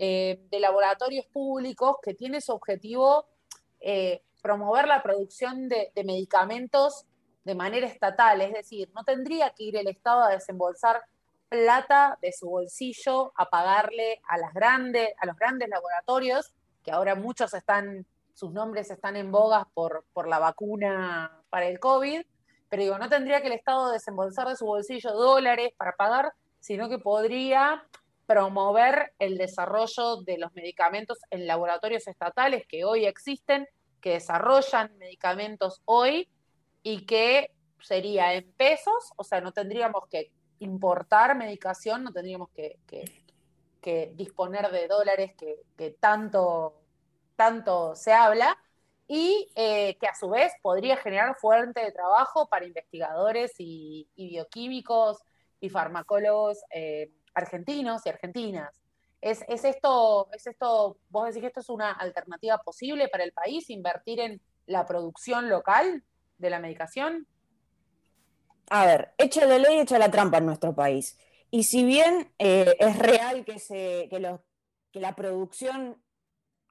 de 0.00 0.60
laboratorios 0.60 1.26
públicos 1.26 1.96
que 2.00 2.14
tiene 2.14 2.40
su 2.40 2.52
objetivo 2.52 3.26
promover 4.40 4.86
la 4.86 5.02
producción 5.02 5.68
de, 5.68 5.90
de 5.92 6.04
medicamentos 6.04 7.04
de 7.44 7.54
manera 7.54 7.86
estatal, 7.86 8.40
es 8.40 8.52
decir, 8.52 8.90
no 8.94 9.04
tendría 9.04 9.50
que 9.50 9.64
ir 9.64 9.76
el 9.76 9.88
Estado 9.88 10.24
a 10.24 10.30
desembolsar 10.30 11.02
plata 11.48 12.18
de 12.20 12.32
su 12.32 12.48
bolsillo 12.48 13.32
a 13.36 13.48
pagarle 13.48 14.20
a 14.28 14.36
las 14.38 14.52
grandes, 14.52 15.10
a 15.18 15.26
los 15.26 15.36
grandes 15.36 15.68
laboratorios, 15.68 16.52
que 16.84 16.92
ahora 16.92 17.14
muchos 17.14 17.54
están, 17.54 18.06
sus 18.34 18.52
nombres 18.52 18.90
están 18.90 19.16
en 19.16 19.32
bogas 19.32 19.66
por, 19.74 20.04
por 20.12 20.28
la 20.28 20.38
vacuna 20.38 21.42
para 21.50 21.66
el 21.66 21.80
COVID, 21.80 22.22
pero 22.68 22.82
digo, 22.82 22.98
no 22.98 23.08
tendría 23.08 23.40
que 23.40 23.46
el 23.46 23.54
Estado 23.54 23.90
desembolsar 23.90 24.48
de 24.48 24.56
su 24.56 24.66
bolsillo 24.66 25.12
dólares 25.12 25.72
para 25.76 25.96
pagar, 25.96 26.32
sino 26.60 26.88
que 26.88 26.98
podría 26.98 27.84
promover 28.26 29.14
el 29.18 29.38
desarrollo 29.38 30.16
de 30.16 30.36
los 30.36 30.52
medicamentos 30.52 31.18
en 31.30 31.46
laboratorios 31.46 32.06
estatales 32.06 32.66
que 32.68 32.84
hoy 32.84 33.06
existen, 33.06 33.66
que 34.02 34.10
desarrollan 34.10 34.96
medicamentos 34.98 35.80
hoy 35.86 36.28
y 36.88 37.04
que 37.04 37.50
sería 37.82 38.32
en 38.32 38.50
pesos, 38.52 39.12
o 39.16 39.22
sea, 39.22 39.42
no 39.42 39.52
tendríamos 39.52 40.06
que 40.08 40.32
importar 40.60 41.36
medicación, 41.36 42.02
no 42.02 42.12
tendríamos 42.12 42.48
que, 42.50 42.78
disponer 44.14 44.70
de 44.70 44.88
dólares 44.88 45.32
que, 45.36 45.90
tanto, 46.00 46.80
tanto 47.36 47.94
se 47.94 48.14
habla, 48.14 48.56
y 49.06 49.50
eh, 49.54 49.98
que 49.98 50.06
a 50.06 50.14
su 50.14 50.30
vez 50.30 50.52
podría 50.62 50.96
generar 50.96 51.36
fuente 51.36 51.80
de 51.82 51.92
trabajo 51.92 52.48
para 52.48 52.64
investigadores 52.64 53.52
y, 53.58 54.08
bioquímicos 54.16 55.18
y 55.60 55.68
farmacólogos 55.68 56.58
eh, 56.70 57.10
argentinos 57.34 58.00
y 58.06 58.08
argentinas. 58.08 58.74
¿Es, 59.20 59.44
¿Es, 59.46 59.64
esto, 59.64 60.28
¿Es 60.32 60.46
esto, 60.46 60.96
vos 61.10 61.26
decís 61.26 61.42
que 61.42 61.48
esto 61.48 61.60
es 61.60 61.68
una 61.68 61.92
alternativa 61.92 62.56
posible 62.58 63.08
para 63.08 63.24
el 63.24 63.32
país, 63.32 63.68
invertir 63.68 64.20
en 64.20 64.40
la 64.66 64.86
producción 64.86 65.50
local? 65.50 66.02
De 66.38 66.50
la 66.50 66.58
medicación? 66.58 67.26
A 68.70 68.86
ver, 68.86 69.14
echa 69.18 69.44
la 69.46 69.58
ley, 69.58 69.80
echa 69.80 69.98
la 69.98 70.10
trampa 70.10 70.38
en 70.38 70.46
nuestro 70.46 70.74
país. 70.74 71.18
Y 71.50 71.64
si 71.64 71.84
bien 71.84 72.32
eh, 72.38 72.74
es 72.78 72.98
real 72.98 73.44
que, 73.44 73.58
se, 73.58 74.08
que, 74.10 75.00
la 75.00 75.16
producción 75.16 76.02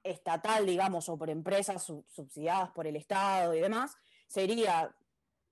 estatal, 0.04 0.66
digamos, 0.66 1.08
o 1.08 1.18
por 1.18 1.30
empresas 1.30 1.82
subsidiadas 1.82 2.70
por 2.70 2.86
el 2.86 2.96
Estado 2.96 3.54
y 3.54 3.60
demás, 3.60 3.96
sería 4.28 4.94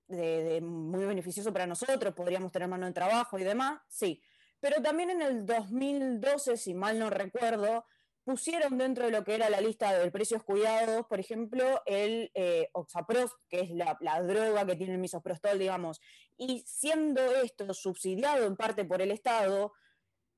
muy 0.09 1.05
beneficioso 1.05 1.51
para 1.51 1.67
nosotros, 1.67 2.13
podríamos 2.13 2.51
tener 2.51 2.69
mano 2.69 2.85
de 2.85 2.93
trabajo 2.93 3.37
y 3.37 3.43
demás, 3.43 3.81
sí. 3.89 4.21
pero 4.61 4.81
también 4.81 5.09
en 5.09 5.21
el 5.21 5.45
2012, 5.45 6.55
si 6.55 6.73
mal 6.73 6.97
no 6.97 7.09
recuerdo, 7.09 7.83
pusieron 8.27 8.77
dentro 8.77 9.05
de 9.05 9.11
lo 9.11 9.23
que 9.23 9.35
era 9.35 9.49
la 9.49 9.61
lista 9.61 9.97
de 9.97 10.11
precios 10.11 10.43
cuidados, 10.43 11.05
por 11.07 11.17
ejemplo, 11.17 11.81
el 11.85 12.29
eh, 12.33 12.67
Oxaprost, 12.73 13.33
que 13.47 13.61
es 13.61 13.69
la, 13.71 13.97
droga 14.21 14.65
que 14.65 14.75
tiene 14.75 14.95
el 14.95 14.99
misoprostol, 14.99 15.57
digamos, 15.57 16.01
y 16.35 16.61
siendo 16.67 17.21
esto 17.35 17.73
subsidiado 17.73 18.45
en 18.45 18.57
parte 18.57 18.83
por 18.83 19.01
el 19.01 19.11
Estado, 19.11 19.71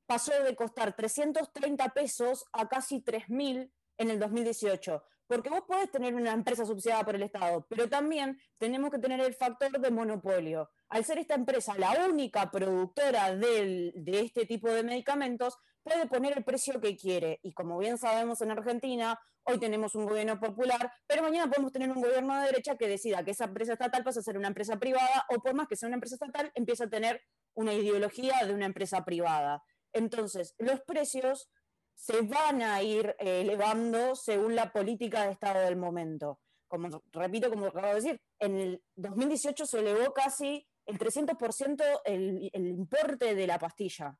pasó 0.06 0.32
de 0.44 0.56
costar 0.56 0.96
330 0.96 1.90
pesos 1.90 2.46
a 2.54 2.70
casi 2.70 3.02
3.000 3.02 3.72
en 3.98 4.10
el 4.12 4.20
2018. 4.20 5.04
Porque 5.26 5.50
vos 5.50 5.62
podés 5.68 5.90
tener 5.90 6.14
una 6.14 6.34
empresa 6.34 6.68
subsidiada 6.68 7.04
por 7.04 7.16
el 7.16 7.24
Estado, 7.24 7.66
pero 7.68 7.90
también 7.90 8.40
tenemos 8.60 8.92
que 8.92 9.00
tener 9.00 9.20
el 9.20 9.34
factor 9.34 9.72
de 9.72 9.90
monopolio. 9.90 10.70
Al 10.90 11.06
ser 11.06 11.18
esta 11.18 11.34
empresa 11.34 11.76
la 11.76 12.06
única 12.08 12.52
productora 12.52 13.36
de 13.36 13.94
este 14.06 14.46
tipo 14.46 14.70
de 14.70 14.84
medicamentos, 14.84 15.58
puede 15.90 16.08
poner 16.08 16.38
el 16.38 16.44
precio 16.44 16.80
que 16.80 16.96
quiere. 16.96 17.40
Y 17.42 17.52
como 17.54 17.78
bien 17.80 17.98
sabemos 17.98 18.42
en 18.42 18.52
Argentina, 18.52 19.20
hoy 19.44 19.60
tenemos 19.60 19.96
un 19.96 20.06
gobierno 20.06 20.40
popular, 20.40 20.92
pero 21.08 21.24
mañana 21.24 21.50
podemos 21.50 21.72
tener 21.72 21.90
un 21.90 22.02
gobierno 22.02 22.36
de 22.36 22.46
derecha 22.46 22.78
que 22.78 22.88
decida 22.88 23.24
que 23.24 23.32
esa 23.32 23.46
empresa 23.46 23.74
estatal 23.74 24.04
pasa 24.04 24.20
a 24.20 24.24
ser 24.24 24.38
una 24.38 24.50
empresa 24.50 24.78
privada 24.78 25.26
o 25.30 25.40
por 25.40 25.56
más 25.56 25.68
que 25.68 25.76
sea 25.76 25.88
una 25.88 25.96
empresa 25.96 26.16
estatal, 26.16 26.52
empieza 26.54 26.84
a 26.86 26.90
tener 26.90 27.22
una 27.56 27.74
ideología 27.74 28.46
de 28.46 28.54
una 28.54 28.68
empresa 28.68 29.04
privada. 29.04 29.64
Entonces, 29.92 30.54
los 30.60 30.82
precios 30.82 31.50
se 31.96 32.22
van 32.22 32.62
a 32.62 32.84
ir 32.84 33.16
eh, 33.20 33.42
elevando 33.42 34.16
según 34.16 34.56
la 34.56 34.72
política 34.72 35.26
de 35.26 35.32
Estado 35.32 35.62
del 35.62 35.76
momento. 35.76 36.40
Como 36.68 37.02
repito, 37.12 37.50
como 37.50 37.66
acabo 37.66 37.88
de 37.88 37.96
decir, 37.96 38.22
en 38.38 38.58
el 38.60 38.84
2018 38.96 39.66
se 39.66 39.80
elevó 39.80 40.14
casi 40.14 40.68
el 40.86 41.00
300% 41.00 41.84
el, 42.06 42.50
el 42.54 42.68
importe 42.68 43.34
de 43.34 43.48
la 43.48 43.58
pastilla. 43.58 44.16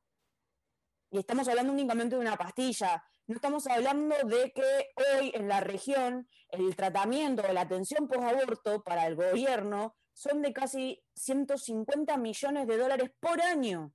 Y 1.10 1.18
estamos 1.18 1.48
hablando 1.48 1.72
únicamente 1.72 2.16
de 2.16 2.20
una 2.20 2.36
pastilla. 2.36 3.02
No 3.26 3.36
estamos 3.36 3.66
hablando 3.66 4.14
de 4.24 4.52
que 4.52 4.90
hoy 4.96 5.32
en 5.34 5.48
la 5.48 5.60
región 5.60 6.28
el 6.48 6.74
tratamiento 6.76 7.42
o 7.48 7.52
la 7.52 7.62
atención 7.62 8.08
post-aborto 8.08 8.82
para 8.82 9.06
el 9.06 9.16
gobierno 9.16 9.96
son 10.12 10.42
de 10.42 10.52
casi 10.52 11.02
150 11.14 12.16
millones 12.16 12.66
de 12.66 12.76
dólares 12.76 13.10
por 13.20 13.40
año 13.40 13.92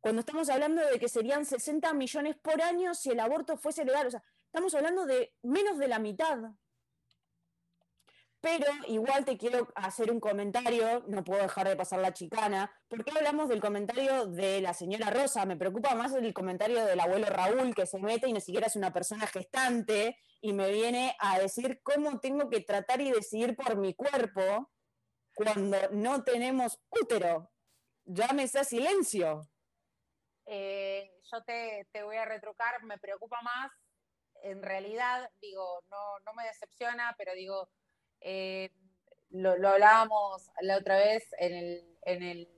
cuando 0.00 0.20
estamos 0.20 0.48
hablando 0.48 0.82
de 0.82 0.98
que 0.98 1.08
serían 1.08 1.44
60 1.44 1.92
millones 1.92 2.36
por 2.38 2.60
año 2.62 2.94
si 2.94 3.10
el 3.10 3.20
aborto 3.20 3.56
fuese 3.56 3.84
legal. 3.84 4.06
O 4.06 4.10
sea, 4.10 4.22
estamos 4.46 4.74
hablando 4.74 5.04
de 5.04 5.34
menos 5.42 5.78
de 5.78 5.88
la 5.88 5.98
mitad. 5.98 6.38
Pero 8.40 8.66
igual 8.86 9.26
te 9.26 9.36
quiero 9.36 9.68
hacer 9.74 10.10
un 10.10 10.18
comentario, 10.18 11.04
no 11.08 11.22
puedo 11.22 11.42
dejar 11.42 11.68
de 11.68 11.76
pasar 11.76 12.00
la 12.00 12.14
chicana. 12.14 12.72
¿Por 12.88 13.04
qué 13.04 13.10
hablamos 13.10 13.50
del 13.50 13.60
comentario 13.60 14.26
de 14.26 14.62
la 14.62 14.72
señora 14.72 15.10
Rosa? 15.10 15.44
Me 15.44 15.58
preocupa 15.58 15.94
más 15.94 16.14
el 16.14 16.32
comentario 16.32 16.84
del 16.86 17.00
abuelo 17.00 17.26
Raúl 17.26 17.74
que 17.74 17.84
se 17.84 17.98
mete 17.98 18.28
y 18.28 18.32
ni 18.32 18.40
siquiera 18.40 18.66
es 18.66 18.76
una 18.76 18.94
persona 18.94 19.26
gestante 19.26 20.16
y 20.40 20.54
me 20.54 20.70
viene 20.70 21.14
a 21.18 21.38
decir 21.38 21.80
cómo 21.82 22.18
tengo 22.18 22.48
que 22.48 22.62
tratar 22.62 23.02
y 23.02 23.10
decidir 23.10 23.54
por 23.54 23.76
mi 23.76 23.94
cuerpo 23.94 24.70
cuando 25.34 25.76
no 25.92 26.24
tenemos 26.24 26.78
útero. 26.88 27.50
Llámese 28.06 28.60
a 28.60 28.64
silencio. 28.64 29.42
Eh, 30.46 31.12
yo 31.30 31.42
te, 31.44 31.86
voy 32.02 32.16
a 32.16 32.24
retrucar, 32.24 32.82
me 32.84 32.98
preocupa 32.98 33.40
más, 33.42 33.70
en 34.42 34.62
realidad, 34.62 35.30
digo, 35.40 35.82
no, 35.90 36.18
no 36.26 36.34
me 36.34 36.44
decepciona, 36.44 37.14
pero 37.18 37.34
digo, 37.34 37.70
eh, 38.20 38.70
lo, 39.30 39.50
hablábamos 39.68 40.50
la 40.60 40.76
otra 40.76 40.96
vez 40.96 41.28
en, 41.38 42.48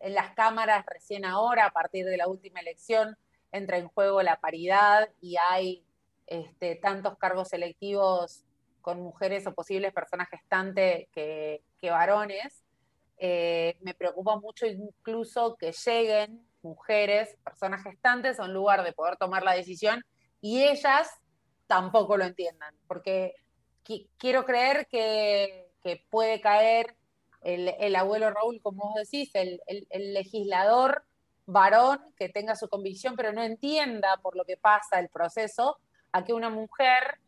las 0.00 0.34
cámaras 0.34 0.84
recién 0.86 1.24
ahora, 1.24 1.66
a 1.66 1.70
partir 1.70 2.04
de 2.04 2.16
la 2.16 2.28
última 2.28 2.60
elección, 2.60 3.16
entra 3.52 3.78
en 3.78 3.88
juego 3.88 4.22
la 4.22 4.38
paridad 4.40 5.08
y 5.20 5.36
hay 5.36 5.84
este, 6.26 6.76
tantos 6.76 7.16
cargos 7.16 7.48
selectivos 7.48 8.44
con 8.82 9.00
mujeres 9.00 9.46
o 9.46 9.54
posibles 9.54 9.94
personas 9.94 10.28
gestantes 10.28 11.08
que, 11.12 11.62
varones. 11.82 12.62
Eh, 13.18 13.76
me 13.80 13.94
preocupa 13.94 14.38
mucho 14.38 14.66
incluso 14.66 15.56
que 15.56 15.72
lleguen 15.72 16.46
mujeres, 16.62 17.36
personas 17.44 17.82
gestantes, 17.82 18.40
a 18.40 18.44
un 18.44 18.52
lugar 18.52 18.82
de 18.82 18.92
poder 18.92 19.16
tomar 19.16 19.42
la 19.42 19.52
decisión 19.52 20.02
y 20.40 20.64
ellas 20.64 21.10
tampoco 21.66 22.16
lo 22.16 22.24
entiendan, 22.24 22.74
porque 22.86 23.34
quiero 24.18 24.44
creer 24.44 24.86
que, 24.88 25.70
puede 26.10 26.40
caer 26.40 26.96
el, 27.42 27.96
abuelo 27.96 28.30
Raúl, 28.30 28.60
como 28.62 28.92
vos 28.92 28.94
decís, 28.94 29.30
el, 29.34 29.60
legislador 29.90 31.04
varón 31.46 32.00
que 32.16 32.28
tenga 32.28 32.56
su 32.56 32.68
convicción, 32.68 33.16
pero 33.16 33.32
no 33.32 33.42
entienda 33.42 34.18
por 34.22 34.36
lo 34.36 34.44
que 34.44 34.56
pasa 34.56 34.98
el 34.98 35.08
proceso, 35.10 35.78
a 36.12 36.24
que 36.24 36.32
una 36.32 36.48
mujer 36.48 37.18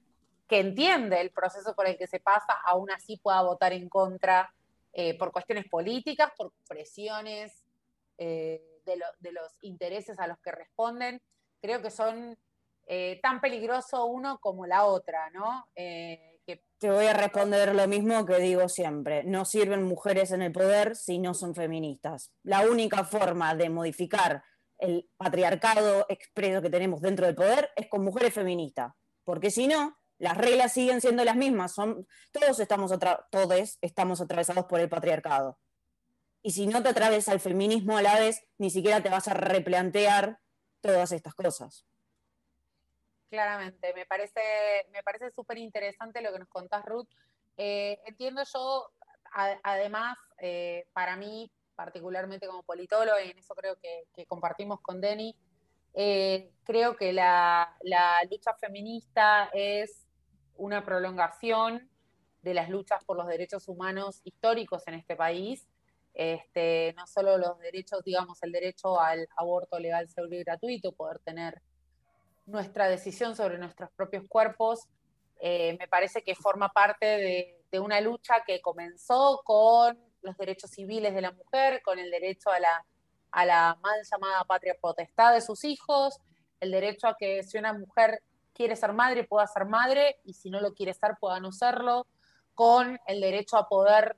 que 0.48 0.60
entiende 0.60 1.20
el 1.20 1.30
proceso 1.30 1.74
por 1.74 1.86
el 1.86 1.98
que 1.98 2.06
se 2.06 2.20
pasa, 2.20 2.54
aún 2.64 2.90
así 2.90 3.16
pueda 3.18 3.42
votar 3.42 3.72
en 3.72 3.88
contra 3.88 4.54
eh, 4.92 5.18
por 5.18 5.32
cuestiones 5.32 5.66
políticas, 5.68 6.32
por 6.36 6.52
presiones 6.68 7.64
eh, 8.16 8.62
de, 8.86 9.32
los 9.32 9.56
intereses 9.60 10.18
a 10.18 10.28
los 10.28 10.38
que 10.38 10.52
responden, 10.52 11.20
creo 11.60 11.82
que 11.82 11.90
son 11.90 12.38
eh, 12.86 13.18
tan 13.20 13.40
peligroso 13.40 14.06
uno 14.06 14.38
como 14.38 14.64
la 14.66 14.84
otra, 14.84 15.28
¿no? 15.30 15.66
Te 16.46 16.90
voy 16.90 17.06
a 17.06 17.12
responder 17.12 17.74
lo 17.74 17.88
mismo 17.88 18.24
que 18.24 18.38
digo 18.38 18.68
siempre, 18.68 19.24
no 19.24 19.44
sirven 19.44 19.82
mujeres 19.82 20.30
en 20.30 20.42
el 20.42 20.52
poder 20.52 20.94
si 20.94 21.18
no 21.18 21.34
son 21.34 21.54
feministas. 21.54 22.32
La 22.42 22.60
única 22.62 23.04
forma 23.04 23.54
de 23.54 23.70
modificar 23.70 24.44
el 24.78 25.08
patriarcado 25.16 26.06
expreso 26.08 26.62
que 26.62 26.70
tenemos 26.70 27.00
dentro 27.00 27.26
del 27.26 27.34
poder 27.34 27.70
es 27.76 27.88
con 27.88 28.04
mujeres 28.04 28.34
feministas, 28.34 28.92
porque 29.24 29.50
si 29.50 29.66
no, 29.66 29.96
las 30.18 30.36
reglas 30.36 30.72
siguen 30.72 31.00
siendo 31.00 31.24
las 31.24 31.36
mismas, 31.36 31.72
son, 31.72 32.06
todos, 32.30 32.60
estamos 32.60 32.92
todos 33.30 33.78
estamos 33.80 34.20
atravesados 34.20 34.66
por 34.66 34.80
el 34.80 34.88
patriarcado 34.88 35.58
y 36.46 36.52
si 36.52 36.68
no 36.68 36.80
te 36.80 36.90
atraviesa 36.90 37.32
el 37.32 37.40
feminismo 37.40 37.96
a 37.96 38.02
la 38.02 38.20
vez, 38.20 38.40
ni 38.56 38.70
siquiera 38.70 39.02
te 39.02 39.08
vas 39.08 39.26
a 39.26 39.34
replantear 39.34 40.38
todas 40.80 41.10
estas 41.10 41.34
cosas. 41.34 41.84
Claramente, 43.28 43.92
me 43.94 44.06
parece, 44.06 44.40
me 44.92 45.02
parece 45.02 45.30
súper 45.30 45.58
interesante 45.58 46.20
lo 46.20 46.32
que 46.32 46.38
nos 46.38 46.48
contás, 46.48 46.84
Ruth. 46.84 47.08
Eh, 47.56 47.98
entiendo 48.06 48.42
yo, 48.52 48.90
además, 49.62 50.16
eh, 50.38 50.86
para 50.92 51.16
mí, 51.16 51.50
particularmente 51.74 52.46
como 52.46 52.62
politólogo, 52.62 53.18
y 53.20 53.30
en 53.30 53.38
eso 53.38 53.54
creo 53.54 53.76
que, 53.76 54.26
compartimos 54.26 54.80
con 54.80 55.00
Denny, 55.00 55.34
eh, 55.94 56.50
creo 56.64 56.96
que 56.96 57.12
la, 57.12 57.76
la 57.82 58.22
lucha 58.30 58.54
feminista 58.54 59.50
es 59.52 60.06
una 60.56 60.84
prolongación 60.84 61.90
de 62.42 62.54
las 62.54 62.68
luchas 62.68 63.02
por 63.04 63.16
los 63.16 63.26
derechos 63.26 63.68
humanos 63.68 64.20
históricos 64.24 64.86
en 64.86 64.94
este 64.94 65.16
país 65.16 65.66
este, 66.16 66.94
no 66.96 67.06
solo 67.06 67.36
los 67.36 67.58
derechos, 67.58 68.02
digamos, 68.02 68.42
el 68.42 68.50
derecho 68.50 68.98
al 68.98 69.28
aborto 69.36 69.78
legal, 69.78 70.08
seguro 70.08 70.34
y 70.34 70.44
gratuito, 70.44 70.92
poder 70.92 71.18
tener 71.18 71.60
nuestra 72.46 72.88
decisión 72.88 73.36
sobre 73.36 73.58
nuestros 73.58 73.90
propios 73.90 74.24
cuerpos, 74.28 74.88
eh, 75.40 75.76
me 75.78 75.88
parece 75.88 76.22
que 76.22 76.34
forma 76.34 76.70
parte 76.70 77.06
de, 77.06 77.52
una 77.78 78.00
lucha 78.00 78.36
que 78.46 78.62
comenzó 78.62 79.42
con 79.44 79.98
los 80.22 80.34
derechos 80.38 80.70
civiles 80.70 81.14
de 81.14 81.20
la 81.20 81.32
mujer, 81.32 81.82
con 81.82 81.98
el 81.98 82.10
derecho 82.10 82.48
a 82.48 82.58
la, 82.58 82.86
a 83.30 83.44
la 83.44 83.78
mal 83.82 84.00
llamada 84.10 84.44
patria 84.44 84.74
potestad 84.80 85.34
de 85.34 85.42
sus 85.42 85.62
hijos, 85.62 86.18
el 86.60 86.70
derecho 86.70 87.06
a 87.06 87.18
que 87.18 87.42
si 87.42 87.58
una 87.58 87.74
mujer 87.74 88.22
quiere 88.54 88.76
ser 88.76 88.94
madre, 88.94 89.24
pueda 89.24 89.46
ser 89.46 89.66
madre, 89.66 90.16
y 90.24 90.32
si 90.32 90.48
no 90.48 90.62
lo 90.62 90.72
quiere 90.72 90.94
ser, 90.94 91.16
pueda 91.20 91.38
no 91.38 91.52
serlo, 91.52 92.06
con 92.54 92.98
el 93.06 93.20
derecho 93.20 93.58
a 93.58 93.68
poder 93.68 94.16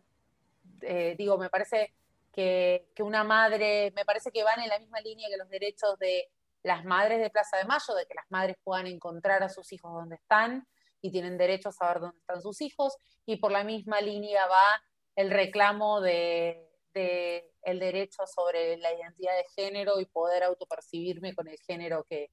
eh, 0.82 1.14
digo, 1.18 1.38
me 1.38 1.50
parece 1.50 1.92
que, 2.32 2.86
una 3.00 3.24
madre, 3.24 3.92
me 3.96 4.04
parece 4.04 4.30
que 4.30 4.44
van 4.44 4.60
en 4.60 4.68
la 4.68 4.78
misma 4.78 5.00
línea 5.00 5.28
que 5.28 5.36
los 5.36 5.48
derechos 5.48 5.98
de 5.98 6.30
las 6.62 6.84
madres 6.84 7.20
de 7.20 7.30
Plaza 7.30 7.56
de 7.56 7.64
Mayo, 7.64 7.94
de 7.94 8.06
que 8.06 8.14
las 8.14 8.26
madres 8.30 8.56
puedan 8.62 8.86
encontrar 8.86 9.42
a 9.42 9.48
sus 9.48 9.72
hijos 9.72 9.92
donde 9.92 10.16
están 10.16 10.66
y 11.00 11.10
tienen 11.10 11.38
derecho 11.38 11.68
a 11.68 11.72
saber 11.72 12.00
dónde 12.00 12.18
están 12.18 12.42
sus 12.42 12.60
hijos, 12.60 12.96
y 13.24 13.36
por 13.36 13.52
la 13.52 13.62
misma 13.64 14.00
línea 14.00 14.46
va 14.46 14.82
el 15.14 15.30
reclamo 15.30 16.00
de, 16.00 16.64
el 16.94 17.78
derecho 17.78 18.24
sobre 18.26 18.76
la 18.78 18.92
identidad 18.92 19.36
de 19.36 19.46
género 19.54 20.00
y 20.00 20.06
poder 20.06 20.42
autopercibirme 20.42 21.34
con 21.34 21.46
el 21.48 21.58
género 21.58 22.04
que, 22.04 22.30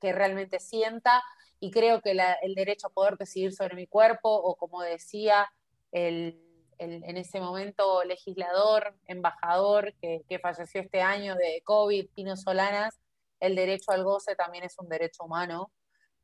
realmente 0.00 0.58
sienta. 0.58 1.22
Y 1.58 1.70
creo 1.70 2.02
que 2.02 2.10
el 2.10 2.54
derecho 2.54 2.88
a 2.88 2.90
poder 2.90 3.16
decidir 3.16 3.54
sobre 3.54 3.74
mi 3.74 3.86
cuerpo, 3.86 4.30
o 4.30 4.56
como 4.56 4.82
decía, 4.82 5.50
el, 5.92 6.49
en 6.80 7.16
ese 7.18 7.40
momento 7.40 8.02
legislador, 8.04 8.94
embajador 9.06 9.92
que, 10.00 10.38
falleció 10.40 10.80
este 10.80 11.02
año 11.02 11.34
de 11.34 11.60
COVID, 11.62 12.08
Pino 12.14 12.36
Solanas, 12.36 12.98
el 13.38 13.54
derecho 13.54 13.92
al 13.92 14.02
goce 14.02 14.34
también 14.34 14.64
es 14.64 14.78
un 14.78 14.88
derecho 14.88 15.24
humano, 15.24 15.70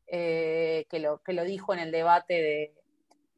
eh, 0.06 0.86
que, 0.88 0.98
lo, 0.98 1.18
que 1.22 1.34
lo 1.34 1.44
dijo 1.44 1.74
en 1.74 1.80
el 1.80 1.90
debate 1.90 2.72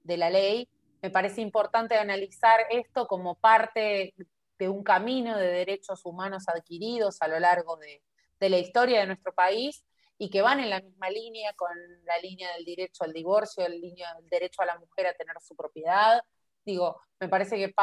de, 0.05 0.17
la 0.17 0.31
ley. 0.31 0.69
Me 1.03 1.11
parece 1.11 1.41
importante 1.41 1.97
analizar 1.97 2.61
esto 2.71 3.09
como 3.09 3.35
parte 3.35 4.15
de 4.59 4.69
un 4.69 4.85
camino 4.85 5.37
de 5.37 5.49
derechos 5.49 6.05
humanos 6.05 6.49
adquiridos 6.49 7.21
a 7.21 7.29
lo 7.29 7.41
largo 7.41 7.77
de, 7.77 8.01
la 8.49 8.59
historia 8.59 9.01
de 9.01 9.07
nuestro 9.07 9.35
país 9.35 9.85
y 10.19 10.31
que 10.31 10.41
van 10.41 10.61
en 10.61 10.71
la 10.71 10.81
misma 10.81 11.11
línea 11.11 11.53
con 11.55 11.71
la 12.05 12.19
línea 12.19 12.53
del 12.55 12.65
derecho 12.65 13.03
al 13.03 13.13
divorcio, 13.13 13.69
la 13.69 13.75
línea 13.75 14.15
del 14.15 14.29
derecho 14.29 14.63
a 14.63 14.67
la 14.67 14.79
mujer 14.79 15.09
a 15.09 15.15
tener 15.15 15.35
su 15.41 15.57
propiedad. 15.57 16.23
Digo, 16.65 17.01
me 17.21 17.29
parece 17.29 17.57
que 17.57 17.75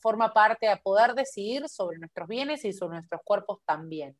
forma 0.00 0.32
parte 0.32 0.68
a 0.68 0.76
poder 0.76 1.14
decidir 1.14 1.68
sobre 1.68 1.98
nuestros 1.98 2.28
bienes 2.28 2.64
y 2.64 2.72
sobre 2.72 2.96
nuestros 2.96 3.20
cuerpos 3.24 3.60
también. 3.64 4.16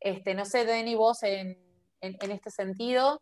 Este, 0.00 0.34
no 0.34 0.44
sé, 0.44 0.64
Denny, 0.64 0.94
vos 0.94 1.22
en, 1.22 1.58
este 2.00 2.50
sentido. 2.50 3.20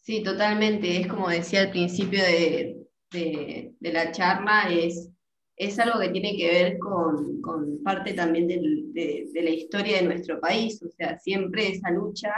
Sí, 0.00 0.22
totalmente. 0.22 1.00
Es 1.00 1.06
como 1.06 1.28
decía 1.28 1.62
al 1.62 1.70
principio 1.70 2.22
de, 2.22 2.86
de 3.10 3.92
la 3.92 4.12
charla, 4.12 4.68
es 4.70 5.10
es 5.58 5.78
algo 5.78 5.98
que 5.98 6.08
tiene 6.10 6.36
que 6.36 6.48
ver 6.48 6.78
con, 6.78 7.82
parte 7.82 8.12
también 8.12 8.46
de, 8.46 9.28
la 9.34 9.50
historia 9.50 9.96
de 9.96 10.06
nuestro 10.06 10.40
país, 10.40 10.80
o 10.82 10.90
sea, 10.90 11.18
siempre 11.18 11.68
esa 11.68 11.90
lucha 11.90 12.32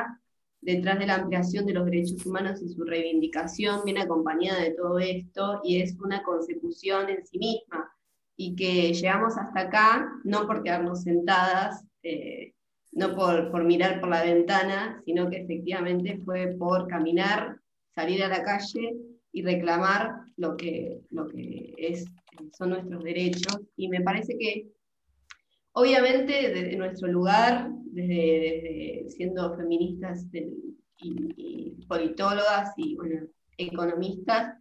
detrás 0.60 0.98
de 0.98 1.06
la 1.06 1.16
ampliación 1.16 1.66
de 1.66 1.74
los 1.74 1.84
derechos 1.86 2.24
humanos 2.26 2.60
y 2.62 2.68
su 2.68 2.84
reivindicación 2.84 3.80
viene 3.84 4.02
acompañada 4.02 4.60
de 4.60 4.72
todo 4.72 4.98
esto 4.98 5.60
y 5.64 5.80
es 5.80 5.96
una 6.00 6.22
consecución 6.22 7.08
en 7.08 7.26
sí 7.26 7.38
misma 7.38 7.90
y 8.36 8.54
que 8.54 8.92
llegamos 8.92 9.36
hasta 9.36 9.60
acá 9.60 10.12
no 10.24 10.46
por 10.46 10.62
quedarnos 10.62 11.02
sentadas, 11.02 11.84
eh, 12.02 12.54
no 12.92 13.14
por, 13.14 13.50
por 13.50 13.64
mirar 13.64 14.00
por 14.00 14.08
la 14.08 14.22
ventana, 14.22 15.02
sino 15.04 15.28
que 15.28 15.38
efectivamente 15.38 16.18
fue 16.24 16.54
por 16.58 16.88
caminar, 16.88 17.58
salir 17.94 18.22
a 18.22 18.28
la 18.28 18.42
calle 18.42 18.96
y 19.32 19.42
reclamar 19.42 20.20
lo 20.36 20.56
que, 20.56 21.00
lo 21.10 21.28
que 21.28 21.74
es 21.76 22.06
son 22.56 22.70
nuestros 22.70 23.04
derechos. 23.04 23.60
Y 23.76 23.88
me 23.88 24.00
parece 24.00 24.36
que, 24.38 24.68
obviamente, 25.72 26.32
desde 26.50 26.76
nuestro 26.76 27.08
lugar, 27.08 27.70
desde, 27.92 29.06
siendo 29.10 29.56
feministas 29.56 30.26
y, 30.32 31.86
politólogas 31.88 32.72
y 32.76 32.96
economistas, 33.58 34.54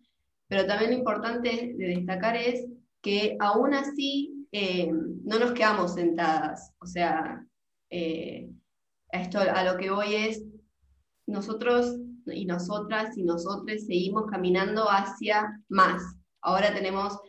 pero 0.48 0.66
también 0.66 0.92
lo 0.92 0.98
importante 0.98 1.76
de 1.78 1.88
destacar 1.88 2.36
es 2.36 2.66
que 3.02 3.38
aún 3.40 3.76
así 3.76 4.48
eh, 4.52 4.92
no 4.92 5.38
nos 5.38 5.52
quedamos 5.52 5.94
sentadas. 5.94 6.74
O 6.80 6.88
sea, 6.88 7.46
eh, 7.92 8.50
esto 9.12 9.40
a 9.40 9.64
lo 9.64 9.78
que 9.78 9.92
voy 9.92 10.16
es, 10.16 10.44
nosotros 11.28 12.00
y 12.26 12.46
nosotras 12.46 13.18
y 13.18 13.24
nosotros 13.24 13.86
seguimos 13.86 14.26
caminando 14.28 14.86
hacia 14.90 15.62
más. 15.70 16.02
Ahora 16.42 16.74
tenemos 16.74 17.20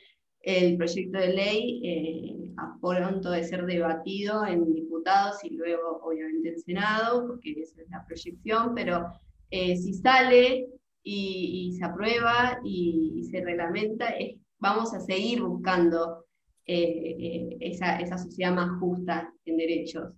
el 0.42 0.76
proyecto 0.76 1.18
de 1.18 1.34
ley 1.34 1.80
eh, 1.84 2.54
a 2.56 2.76
pronto 2.80 3.30
de 3.30 3.44
ser 3.44 3.66
debatido 3.66 4.46
en 4.46 4.72
diputados 4.72 5.44
y 5.44 5.50
luego 5.50 6.00
obviamente 6.02 6.50
en 6.50 6.60
Senado, 6.60 7.26
porque 7.26 7.52
esa 7.60 7.82
es 7.82 7.90
la 7.90 8.04
proyección, 8.06 8.74
pero 8.74 9.06
eh, 9.50 9.76
si 9.76 9.94
sale 9.94 10.68
y, 11.02 11.74
se 11.78 11.84
aprueba 11.84 12.60
y, 12.64 13.22
se 13.30 13.40
reglamenta, 13.42 14.14
vamos 14.58 14.94
a 14.94 15.00
seguir 15.00 15.42
buscando 15.42 16.24
eh, 16.66 17.56
esa, 17.60 17.98
esa, 17.98 18.18
sociedad 18.18 18.54
más 18.54 18.78
justa 18.78 19.32
en 19.44 19.56
derechos. 19.56 20.12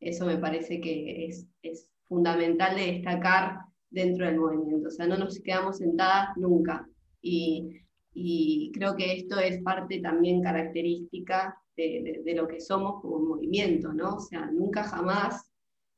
Eso 0.00 0.26
me 0.26 0.38
parece 0.38 0.80
que 0.80 1.26
es, 1.26 1.46
es 1.62 1.90
fundamental 2.04 2.76
de 2.76 2.92
destacar 2.92 3.58
dentro 3.90 4.26
del 4.26 4.38
movimiento. 4.38 4.88
O 4.88 4.90
sea, 4.90 5.06
no 5.06 5.16
nos 5.16 5.40
quedamos 5.40 5.78
sentadas 5.78 6.36
nunca. 6.36 6.88
Y 7.20 7.80
y 8.20 8.72
creo 8.72 8.96
que 8.96 9.12
esto 9.12 9.38
es 9.38 9.62
parte 9.62 10.00
también 10.00 10.42
característica 10.42 11.56
de, 11.76 12.34
lo 12.34 12.48
que 12.48 12.60
somos 12.60 13.00
como 13.00 13.20
movimiento, 13.20 13.92
¿no? 13.92 14.16
O 14.16 14.20
sea, 14.20 14.46
nunca 14.46 14.82
jamás 14.82 15.48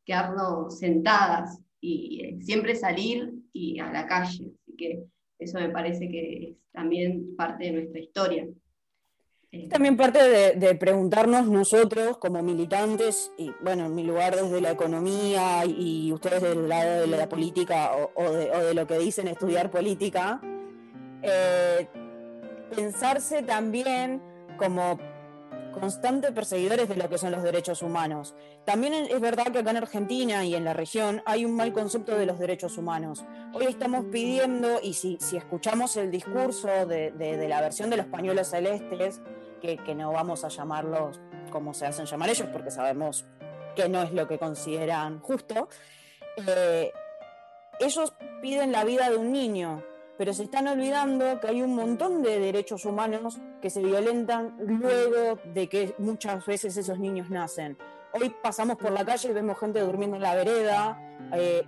quedarnos 0.05 0.79
sentadas 0.79 1.59
y 1.81 2.21
eh, 2.23 2.39
siempre 2.43 2.75
salir 2.75 3.33
y 3.55 3.79
a 3.79 3.91
la 3.91 4.07
calle. 4.07 4.53
Así 4.61 4.77
que 4.77 5.03
eso 5.39 5.59
me 5.59 5.71
parece 5.71 6.11
que 6.11 6.51
es 6.51 6.57
también 6.73 7.35
parte 7.37 7.65
de 7.65 7.73
nuestra 7.73 8.01
historia. 8.01 8.47
Eh, 9.53 9.69
también 9.71 9.97
parte 9.97 10.55
de, 10.55 10.75
preguntarnos 10.75 11.49
nosotros 11.49 12.19
como 12.19 12.43
militantes, 12.43 13.33
y 13.39 13.51
bueno, 13.63 13.87
en 13.87 13.95
mi 13.95 14.05
lugar 14.05 14.37
desde 14.37 14.61
la 14.61 14.73
economía 14.73 15.65
y 15.65 16.13
ustedes 16.13 16.43
del 16.43 16.69
lado 16.69 17.01
de 17.01 17.07
la 17.07 17.29
política 17.31 17.93
o, 18.15 18.31
de, 18.31 18.75
lo 18.75 18.87
que 18.87 18.99
dicen 18.99 19.27
estudiar 19.27 19.71
política, 19.71 20.39
eh, 21.23 21.89
pensarse 22.75 23.43
también 23.43 24.23
como 24.59 24.99
constantes 25.71 26.33
perseguidores 26.33 26.89
de 26.89 26.97
lo 26.97 27.09
que 27.09 27.19
son 27.19 27.33
los 27.33 27.43
derechos 27.43 27.83
humanos. 27.83 28.35
También 28.65 28.95
es 28.95 29.21
verdad 29.21 29.47
que 29.53 29.61
acá 29.61 29.71
en 29.71 29.79
Argentina 29.79 30.45
y 30.45 30.55
en 30.55 30.65
la 30.65 30.73
región 30.73 31.23
hay 31.27 31.45
un 31.45 31.55
mal 31.55 31.73
concepto 31.73 32.17
de 32.17 32.27
los 32.27 32.39
derechos 32.39 32.77
humanos. 32.77 33.25
Hoy 33.55 33.67
estamos 33.67 34.07
pidiendo, 34.11 34.81
y 34.83 34.95
si, 34.95 35.19
escuchamos 35.33 35.97
el 35.97 36.11
discurso 36.11 36.69
de, 36.87 37.47
la 37.49 37.61
versión 37.61 37.91
de 37.91 37.97
los 37.99 38.07
pañuelos 38.07 38.49
celestes, 38.49 39.21
que, 39.61 39.95
no 39.95 40.13
vamos 40.13 40.45
a 40.45 40.49
llamarlos 40.49 41.21
como 41.51 41.75
se 41.75 41.87
hacen 41.87 42.07
llamar 42.07 42.31
ellos, 42.31 42.49
porque 42.53 42.71
sabemos 42.71 43.25
que 43.75 43.89
no 43.89 44.03
es 44.03 44.13
lo 44.13 44.27
que 44.27 44.39
consideran 44.39 45.21
justo, 45.21 45.69
eh, 46.47 46.93
ellos 47.79 48.15
piden 48.41 48.73
la 48.73 48.85
vida 48.85 49.11
de 49.11 49.17
un 49.17 49.33
niño, 49.33 49.83
pero 50.21 50.35
se 50.35 50.43
están 50.43 50.69
olvidando 50.69 51.41
que 51.41 51.49
hay 51.49 51.63
un 51.63 51.75
montón 51.75 52.23
de 52.23 52.39
derechos 52.39 52.85
humanos 52.85 53.39
que 53.63 53.71
se 53.71 53.81
violentan 53.81 54.55
luego 54.59 55.41
de 55.55 55.67
que 55.67 55.95
muchas 55.97 56.45
veces 56.45 56.77
esos 56.77 56.99
niños 56.99 57.31
nacen. 57.31 57.79
Hoy 58.13 58.29
pasamos 58.43 58.77
por 58.77 58.91
la 58.93 59.03
calle 59.03 59.31
y 59.31 59.33
vemos 59.33 59.59
gente 59.59 59.81
durmiendo 59.81 60.17
en 60.17 60.23
la 60.23 60.35
vereda, 60.35 61.17
eh, 61.33 61.67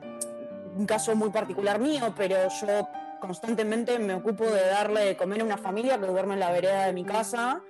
un 0.77 0.85
caso 0.85 1.17
muy 1.17 1.31
particular 1.31 1.81
mío, 1.81 2.13
pero 2.15 2.37
yo 2.61 2.89
constantemente 3.23 3.99
me 3.99 4.17
ocupo 4.17 4.45
de 4.45 4.67
darle 4.67 5.01
de 5.01 5.17
comer 5.17 5.41
a 5.41 5.45
una 5.45 5.57
familia 5.57 5.99
que 5.99 6.09
duerme 6.09 6.35
en 6.35 6.41
la 6.41 6.53
vereda 6.53 6.85
de 6.85 6.93
mi 6.93 7.07
casa 7.07 7.63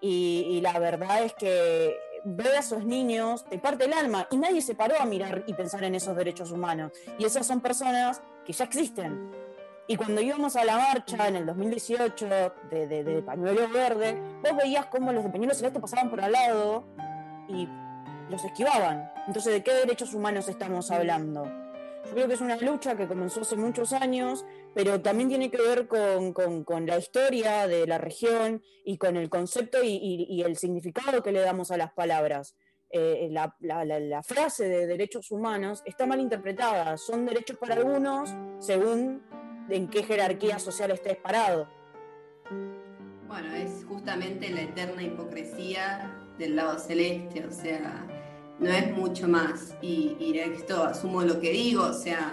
y, 0.00 0.60
la 0.62 0.78
verdad 0.78 1.24
es 1.24 1.34
que 1.34 1.96
ver 2.24 2.54
a 2.54 2.60
esos 2.60 2.84
niños 2.84 3.44
te 3.46 3.58
parte 3.58 3.86
el 3.86 3.92
alma 3.94 4.28
y 4.30 4.36
nadie 4.36 4.62
se 4.62 4.76
paró 4.76 4.94
a 5.00 5.06
mirar 5.06 5.42
y 5.48 5.54
pensar 5.54 5.82
en 5.82 5.96
esos 5.96 6.14
derechos 6.14 6.52
humanos. 6.52 6.92
Y 7.18 7.24
esas 7.24 7.48
son 7.48 7.60
personas 7.60 8.22
que 8.44 8.52
ya 8.52 8.64
existen, 8.64 9.49
y 9.90 9.96
cuando 9.96 10.20
íbamos 10.20 10.54
a 10.54 10.64
la 10.64 10.76
marcha 10.76 11.26
en 11.26 11.34
el 11.34 11.46
2018 11.46 12.28
de, 12.70 12.86
de, 12.86 13.22
Pañuelo 13.22 13.68
Verde, 13.70 14.16
vos 14.40 14.56
veías 14.56 14.86
cómo 14.86 15.12
los 15.12 15.24
de 15.24 15.30
Pañuelo 15.30 15.52
Celeste 15.52 15.80
pasaban 15.80 16.08
por 16.08 16.20
al 16.20 16.30
lado 16.30 16.84
y 17.48 17.66
los 18.30 18.44
esquivaban. 18.44 19.10
Entonces, 19.26 19.52
¿de 19.52 19.64
qué 19.64 19.74
derechos 19.74 20.14
humanos 20.14 20.48
estamos 20.48 20.92
hablando? 20.92 21.44
Yo 22.06 22.12
creo 22.12 22.28
que 22.28 22.34
es 22.34 22.40
una 22.40 22.56
lucha 22.58 22.96
que 22.96 23.08
comenzó 23.08 23.40
hace 23.40 23.56
muchos 23.56 23.92
años, 23.92 24.46
pero 24.76 25.00
también 25.00 25.28
tiene 25.28 25.50
que 25.50 25.60
ver 25.60 25.88
con, 25.88 26.86
la 26.86 26.96
historia 26.96 27.66
de 27.66 27.88
la 27.88 27.98
región 27.98 28.62
y 28.84 28.96
con 28.96 29.16
el 29.16 29.28
concepto 29.28 29.78
y, 29.82 30.40
el 30.46 30.56
significado 30.56 31.20
que 31.20 31.32
le 31.32 31.40
damos 31.40 31.72
a 31.72 31.76
las 31.76 31.92
palabras. 31.92 32.54
Eh, 32.90 33.28
la, 33.32 33.56
la, 33.58 34.22
frase 34.22 34.68
de 34.68 34.86
derechos 34.86 35.32
humanos 35.32 35.82
está 35.84 36.06
mal 36.06 36.20
interpretada. 36.20 36.96
Son 36.96 37.26
derechos 37.26 37.56
para 37.56 37.74
algunos 37.74 38.30
según 38.60 39.22
en 39.70 39.88
qué 39.88 40.02
jerarquía 40.02 40.58
social 40.58 40.90
estés 40.90 41.16
parado. 41.16 41.68
Bueno, 43.28 43.54
es 43.54 43.84
justamente 43.86 44.50
la 44.50 44.62
eterna 44.62 45.02
hipocresía 45.02 46.16
del 46.38 46.56
lado 46.56 46.78
celeste, 46.78 47.46
o 47.46 47.52
sea, 47.52 48.04
no 48.58 48.68
es 48.70 48.90
mucho 48.92 49.28
más. 49.28 49.74
Y, 49.80 50.36
esto 50.38 50.84
asumo 50.84 51.22
lo 51.22 51.40
que 51.40 51.50
digo, 51.50 51.84
o 51.84 51.92
sea, 51.92 52.32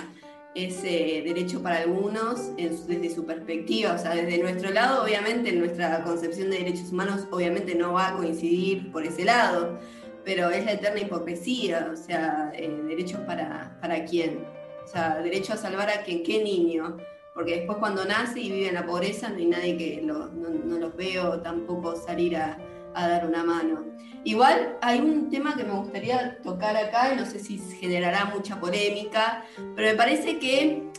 ese 0.55 1.21
derecho 1.23 1.61
para 1.61 1.77
algunos 1.77 2.55
desde 2.55 3.13
su 3.13 3.25
perspectiva, 3.25 3.93
o 3.93 3.97
sea, 3.97 4.15
desde 4.15 4.39
nuestro 4.39 4.71
lado, 4.71 5.03
obviamente, 5.03 5.51
nuestra 5.51 6.03
concepción 6.03 6.49
de 6.49 6.59
derechos 6.59 6.91
humanos 6.91 7.27
obviamente 7.31 7.75
no 7.75 7.93
va 7.93 8.09
a 8.09 8.17
coincidir 8.17 8.91
por 8.91 9.05
ese 9.05 9.23
lado, 9.23 9.79
pero 10.25 10.49
es 10.49 10.65
la 10.65 10.73
eterna 10.73 10.99
hipocresía, 11.01 11.91
o 11.93 11.95
sea, 11.95 12.51
eh, 12.55 12.69
derechos 12.87 13.19
para, 13.21 13.77
para 13.81 14.03
quién, 14.05 14.45
o 14.83 14.87
sea, 14.87 15.19
derecho 15.19 15.53
a 15.53 15.57
salvar 15.57 15.89
a 15.89 16.01
quien, 16.03 16.23
qué 16.23 16.43
niño, 16.43 16.97
porque 17.37 17.57
después 17.57 17.77
cuando 17.77 18.03
nace 18.03 18.39
y 18.39 18.51
vive 18.51 18.69
en 18.69 18.73
la 18.73 18.83
pobreza 18.83 19.29
no 19.29 19.35
hay 19.35 19.45
nadie 19.45 19.77
que 19.77 20.01
no, 20.01 20.25
los 20.25 20.95
veo 20.95 21.39
tampoco 21.39 21.95
salir 21.95 22.35
a, 22.35 22.57
dar 22.95 23.27
una 23.27 23.43
mano. 23.43 23.85
Igual 24.23 24.75
hay 24.81 24.99
un 24.99 25.29
tema 25.29 25.55
que 25.55 25.63
me 25.63 25.73
gustaría 25.73 26.41
tocar 26.41 26.75
acá 26.75 27.13
y 27.13 27.15
no 27.15 27.27
sé 27.27 27.37
si 27.37 27.59
generará 27.59 28.25
mucha 28.25 28.59
polémica, 28.59 29.45
pero 29.75 29.89
me 29.89 29.93
parece 29.93 30.39
que 30.39 30.89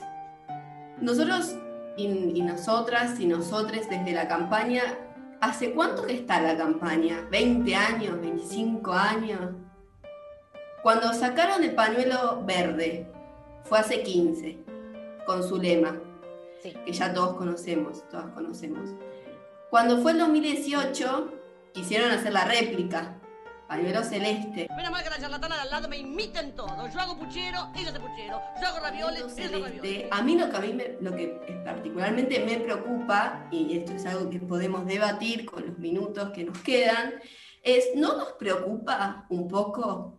nosotros 1.01 1.57
y, 1.97 2.07
nosotras 2.41 3.19
y 3.19 3.27
nosotros 3.27 3.89
desde 3.91 4.13
la 4.13 4.29
campaña, 4.29 4.85
¿hace 5.41 5.73
cuánto 5.73 6.07
que 6.07 6.13
está 6.13 6.41
la 6.41 6.57
campaña? 6.57 7.29
¿20 7.33 7.75
años? 7.75 8.17
¿25 8.23 8.93
años? 8.93 9.41
Cuando 10.85 11.13
sacaron 11.15 11.65
el 11.65 11.75
pañuelo 11.75 12.45
verde, 12.47 13.09
fue 13.65 13.81
hace 13.81 14.05
15, 14.05 14.57
con 15.27 15.43
su 15.43 15.57
lema, 15.57 15.99
que 16.63 16.93
ya 16.93 17.13
todos 17.13 17.37
conocemos, 17.37 18.09
todas 18.09 18.31
conocemos. 18.33 18.91
Cuando 19.71 19.99
fue 19.99 20.13
el 20.13 20.19
2018, 20.19 21.33
quisieron 21.73 22.11
hacer 22.11 22.33
la 22.33 22.45
réplica. 22.45 23.21
Pañuelo 23.69 24.03
celeste. 24.03 24.67
Menos 24.75 24.91
mal 24.91 25.05
que 25.05 25.11
la 25.11 25.19
charlatana 25.19 25.57
de 25.57 25.61
al 25.61 25.71
lado 25.71 25.89
me 25.91 25.99
imiten 25.99 26.55
todo. 26.55 26.89
Yo 26.89 27.01
hago 27.01 27.19
puchero, 27.19 27.71
ella 27.77 27.91
hace 27.91 28.01
puchero. 28.01 28.41
Yo 28.59 28.67
hago 28.67 28.81
ravioles, 28.81 29.25
hace 29.25 29.49
ravioles. 29.49 30.07
A 30.11 30.23
mí 30.23 30.39
lo 30.39 30.49
que 30.49 30.57
a 30.57 30.61
mí 30.61 30.73
me, 30.73 30.97
lo 31.03 31.15
que 31.15 31.27
particularmente 31.67 32.43
me 32.47 32.61
preocupa, 32.61 33.47
y 33.51 33.77
esto 33.77 33.93
es 33.93 34.07
algo 34.07 34.31
que 34.31 34.41
podemos 34.41 34.87
debatir 34.87 35.45
con 35.45 35.67
los 35.67 35.79
minutos 35.79 36.31
que 36.31 36.45
nos 36.45 36.57
quedan, 36.61 37.21
es, 37.63 37.91
¿no 37.95 38.17
nos 38.17 38.33
preocupa 38.33 39.27
un 39.29 39.49
poco 39.49 40.19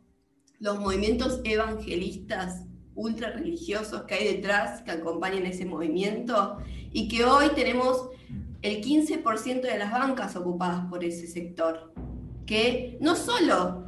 los 0.59 0.79
movimientos 0.79 1.41
evangelistas 1.43 2.68
ultra 2.99 3.31
religiosos 3.31 4.03
que 4.03 4.15
hay 4.15 4.35
detrás, 4.35 4.81
que 4.81 4.91
acompañan 4.91 5.45
ese 5.45 5.65
movimiento, 5.65 6.57
y 6.91 7.07
que 7.07 7.23
hoy 7.23 7.47
tenemos 7.55 8.09
el 8.61 8.81
15% 8.83 9.61
de 9.61 9.77
las 9.77 9.91
bancas 9.91 10.35
ocupadas 10.35 10.85
por 10.89 11.03
ese 11.03 11.27
sector, 11.27 11.93
que 12.45 12.97
no 12.99 13.15
solo 13.15 13.85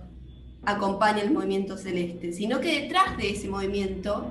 acompaña 0.63 1.21
el 1.21 1.31
movimiento 1.31 1.77
celeste, 1.77 2.31
sino 2.31 2.59
que 2.59 2.83
detrás 2.83 3.17
de 3.17 3.31
ese 3.31 3.49
movimiento 3.49 4.27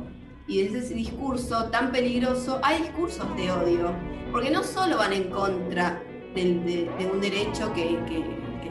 y 0.48 0.62
de 0.62 0.78
ese 0.78 0.94
discurso 0.94 1.64
tan 1.66 1.92
peligroso 1.92 2.58
hay 2.62 2.82
discursos 2.82 3.26
de 3.36 3.52
odio, 3.52 3.92
porque 4.32 4.50
no 4.50 4.62
solo 4.64 4.96
van 4.96 5.12
en 5.12 5.30
contra 5.30 6.02
de, 6.34 6.88
un 7.12 7.20
derecho 7.20 7.72
que, 7.74 7.98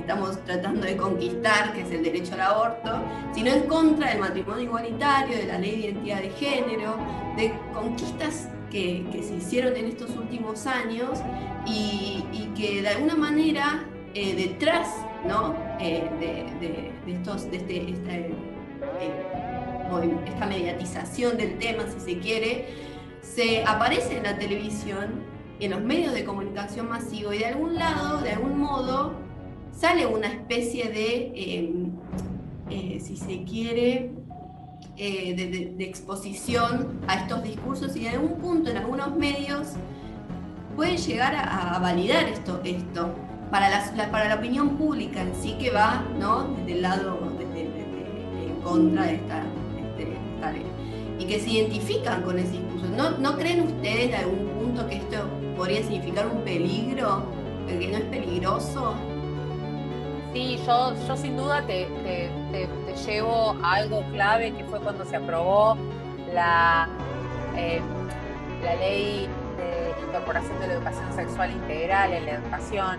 estamos 0.09 0.43
tratando 0.43 0.87
de 0.87 0.97
conquistar, 0.97 1.71
que 1.71 1.81
es 1.81 1.91
el 1.91 2.03
derecho 2.03 2.33
al 2.33 2.41
aborto, 2.41 2.99
sino 3.31 3.51
en 3.51 3.61
contra 3.67 4.09
del 4.09 4.19
matrimonio 4.19 4.63
igualitario, 4.63 5.37
de 5.37 5.45
la 5.45 5.59
ley 5.59 5.73
de 5.73 5.77
identidad 5.89 6.21
de 6.23 6.29
género, 6.31 6.97
de 7.37 7.53
conquistas 7.75 8.49
que, 8.71 9.05
se 9.21 9.35
hicieron 9.35 9.75
en 9.75 9.85
estos 9.85 10.09
últimos 10.17 10.65
años 10.65 11.19
y, 11.67 12.23
que 12.57 12.81
de 12.81 12.87
alguna 12.87 13.15
manera 13.15 13.85
eh, 14.15 14.33
detrás 14.35 14.87
¿no? 15.27 15.55
Eh, 15.79 16.09
de, 16.19 16.91
estos, 17.13 17.51
de 17.51 17.57
este, 17.57 17.91
esta, 17.91 18.15
eh, 18.15 18.33
mediatización 20.49 21.37
del 21.37 21.59
tema, 21.59 21.83
si 21.87 21.99
se 21.99 22.19
quiere, 22.19 22.65
se 23.21 23.63
aparece 23.63 24.17
en 24.17 24.23
la 24.23 24.39
televisión, 24.39 25.23
en 25.59 25.69
los 25.69 25.81
medios 25.81 26.13
de 26.13 26.25
comunicación 26.25 26.89
masivo 26.89 27.31
y 27.31 27.37
de 27.37 27.45
algún 27.45 27.75
lado, 27.75 28.21
de 28.21 28.31
algún 28.31 28.57
modo, 28.57 29.28
sale 29.79 30.05
una 30.05 30.27
especie 30.27 30.89
de, 30.89 31.31
em, 31.35 31.91
eh, 32.69 32.99
si 32.99 33.15
se 33.15 33.43
quiere, 33.43 34.11
eh, 34.97 35.73
de, 35.77 35.85
exposición 35.85 36.99
a 37.07 37.15
estos 37.15 37.41
discursos 37.43 37.95
y 37.95 38.05
en 38.05 38.15
algún 38.15 38.37
punto 38.39 38.69
en 38.69 38.77
algunos 38.77 39.15
medios 39.15 39.69
pueden 40.75 40.97
llegar 40.97 41.33
a, 41.33 41.79
validar 41.79 42.25
esto, 42.25 42.59
esto 42.65 43.15
para, 43.49 43.69
la, 43.69 44.11
para 44.11 44.27
la 44.27 44.35
opinión 44.35 44.77
pública 44.77 45.21
en 45.21 45.33
sí 45.33 45.55
que 45.57 45.71
va 45.71 46.03
¿no? 46.19 46.49
desde 46.57 46.73
el 46.73 46.81
lado 46.81 47.17
en 47.39 48.61
contra 48.61 49.03
de 49.03 49.15
esta, 49.15 49.43
este, 49.77 50.13
esta, 50.35 50.51
ley 50.51 50.65
y 51.17 51.25
que 51.25 51.39
se 51.39 51.49
identifican 51.49 52.21
con 52.23 52.37
ese 52.37 52.51
discurso. 52.51 52.87
¿No, 52.95 53.11
¿No 53.17 53.37
creen 53.37 53.61
ustedes 53.61 54.11
de 54.11 54.17
algún 54.17 54.47
punto 54.59 54.87
que 54.87 54.97
esto 54.97 55.17
podría 55.55 55.81
significar 55.81 56.27
un 56.27 56.43
peligro, 56.43 57.23
que 57.67 57.87
no 57.87 57.97
es 57.97 58.05
peligroso? 58.05 58.95
Sí, 60.33 60.59
yo, 60.65 60.93
yo 61.07 61.17
sin 61.17 61.37
duda 61.37 61.63
te, 61.63 61.87
llevo 63.05 63.55
a 63.63 63.75
algo 63.75 64.03
clave 64.11 64.53
que 64.53 64.63
fue 64.65 64.79
cuando 64.79 65.03
se 65.05 65.15
aprobó 65.15 65.75
la, 66.33 66.87
eh, 67.55 67.81
la 68.63 68.75
ley 68.75 69.27
de 69.57 70.05
incorporación 70.05 70.59
de 70.59 70.67
la 70.67 70.73
educación 70.73 71.13
sexual 71.13 71.51
integral 71.51 72.13
en 72.13 72.25
la 72.25 72.31
educación, 72.33 72.97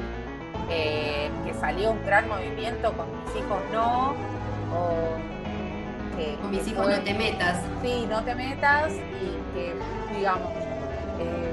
eh, 0.70 1.30
que 1.44 1.54
salió 1.54 1.92
un 1.92 2.04
gran 2.04 2.28
movimiento 2.28 2.92
con 2.94 3.06
mis 3.10 3.36
hijos 3.36 3.58
no, 3.72 4.14
o 4.74 5.30
con 6.40 6.50
mis 6.50 6.66
hijos 6.66 6.88
no 6.88 7.00
te 7.00 7.14
metas. 7.14 7.62
Sí, 7.82 8.06
no 8.10 8.22
te 8.24 8.34
metas 8.34 8.92
y 8.92 9.54
que, 9.54 9.74
digamos, 10.16 10.52
eh, 11.20 11.52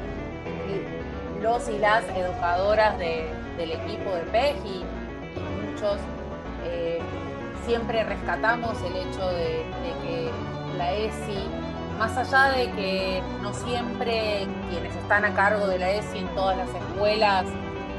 los 1.41 1.69
y 1.69 1.77
las 1.77 2.03
educadoras 2.15 2.97
del 2.97 3.71
equipo 3.71 4.09
de 4.11 4.21
PEGI 4.31 4.83
eh, 6.63 6.99
siempre 7.65 8.03
rescatamos 8.03 8.81
el 8.81 8.95
hecho 8.95 9.27
de, 9.29 9.63
que 10.01 10.31
la 10.77 10.93
ESI, 10.93 11.37
más 11.99 12.17
allá 12.17 12.51
de 12.57 12.71
que 12.71 13.21
no 13.41 13.53
siempre 13.53 14.47
quienes 14.69 14.95
están 14.95 15.25
a 15.25 15.35
cargo 15.35 15.67
de 15.67 15.79
la 15.79 15.91
ESI 15.91 16.19
en 16.19 16.27
todas 16.35 16.57
las 16.57 16.69
escuelas 16.69 17.45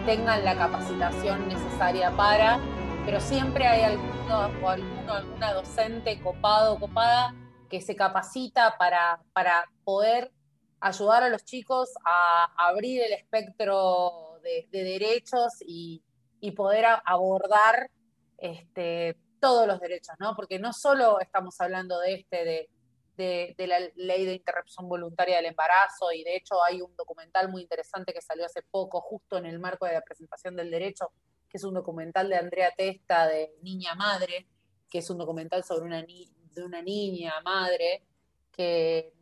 tengan 0.06 0.44
la 0.44 0.56
capacitación 0.56 1.48
necesaria 1.48 2.10
para, 2.12 2.58
pero 3.04 3.20
siempre 3.20 3.66
hay 3.66 3.82
alguno 3.82 4.50
o 4.62 4.68
alguna 4.68 5.52
docente 5.52 6.20
copado 6.20 6.74
o 6.74 6.80
copada 6.80 7.34
que 7.68 7.80
se 7.80 7.94
capacita 7.94 8.76
para, 8.78 9.20
para 9.32 9.66
poder 9.84 10.32
ayudar 10.80 11.22
a 11.22 11.28
los 11.28 11.44
chicos 11.44 11.90
a 12.04 12.48
abrir 12.56 13.02
el 13.02 13.12
espectro 13.12 14.40
de 14.42 14.66
derechos 14.70 15.52
y, 15.66 16.02
y 16.40 16.52
poder 16.52 16.86
abordar 17.04 17.90
este, 18.38 19.16
todos 19.40 19.66
los 19.66 19.80
derechos, 19.80 20.14
¿no? 20.18 20.34
Porque 20.34 20.58
no 20.58 20.72
solo 20.72 21.20
estamos 21.20 21.60
hablando 21.60 21.98
de 22.00 22.14
este, 22.14 22.68
de, 23.16 23.54
de, 23.56 23.66
la 23.66 23.80
ley 23.96 24.24
de 24.24 24.34
interrupción 24.34 24.88
voluntaria 24.88 25.36
del 25.36 25.46
embarazo, 25.46 26.12
y 26.12 26.22
de 26.22 26.36
hecho 26.36 26.62
hay 26.62 26.80
un 26.80 26.94
documental 26.96 27.48
muy 27.48 27.62
interesante 27.62 28.12
que 28.12 28.22
salió 28.22 28.46
hace 28.46 28.62
poco, 28.62 29.00
justo 29.00 29.36
en 29.36 29.46
el 29.46 29.58
marco 29.58 29.86
de 29.86 29.94
la 29.94 30.02
presentación 30.02 30.54
del 30.56 30.70
derecho, 30.70 31.10
que 31.48 31.56
es 31.56 31.64
un 31.64 31.74
documental 31.74 32.28
de 32.28 32.36
Andrea 32.36 32.72
Testa, 32.76 33.26
de 33.26 33.52
Niña 33.62 33.94
Madre, 33.94 34.46
que 34.88 34.98
es 34.98 35.10
un 35.10 35.18
documental 35.18 35.64
sobre 35.64 35.86
una, 35.86 36.82
niña 36.82 37.40
madre, 37.44 38.04
que, 38.52 39.12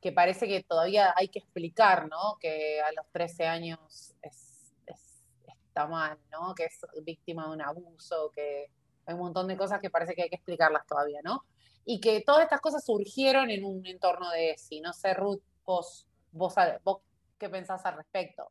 que 0.00 0.12
parece 0.12 0.46
que 0.46 0.62
todavía 0.62 1.14
hay 1.16 1.28
que 1.28 1.38
explicar, 1.38 2.08
¿no? 2.08 2.36
Que 2.40 2.80
a 2.80 2.92
los 2.92 3.06
13 3.12 3.46
años 3.46 4.14
es 4.22 4.45
mal, 5.84 6.18
¿no? 6.30 6.54
Que 6.54 6.64
es 6.64 6.80
víctima 7.02 7.46
de 7.48 7.52
un 7.52 7.60
abuso, 7.60 8.30
que 8.34 8.70
hay 9.04 9.14
un 9.14 9.20
montón 9.20 9.48
de 9.48 9.56
cosas 9.56 9.80
que 9.80 9.90
parece 9.90 10.14
que 10.14 10.22
hay 10.22 10.28
que 10.30 10.36
explicarlas 10.36 10.86
todavía, 10.86 11.20
¿no? 11.22 11.44
Y 11.84 12.00
que 12.00 12.22
todas 12.22 12.44
estas 12.44 12.60
cosas 12.60 12.84
surgieron 12.84 13.50
en 13.50 13.64
un 13.64 13.84
entorno 13.86 14.30
de 14.30 14.52
ESI. 14.52 14.80
No 14.80 14.92
sé, 14.92 15.12
Ruth, 15.12 15.42
vos, 15.64 16.06
vos, 16.32 16.54
qué 17.38 17.48
pensás 17.48 17.84
al 17.84 17.96
respecto. 17.96 18.50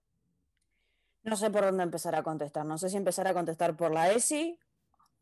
No 1.24 1.36
sé 1.36 1.50
por 1.50 1.66
dónde 1.66 1.84
empezar 1.84 2.16
a 2.16 2.24
contestar. 2.24 2.66
No 2.66 2.78
sé 2.78 2.90
si 2.90 2.98
empezar 2.98 3.28
a 3.28 3.34
contestar 3.34 3.76
por 3.76 3.92
la 3.92 4.12
ESI 4.12 4.58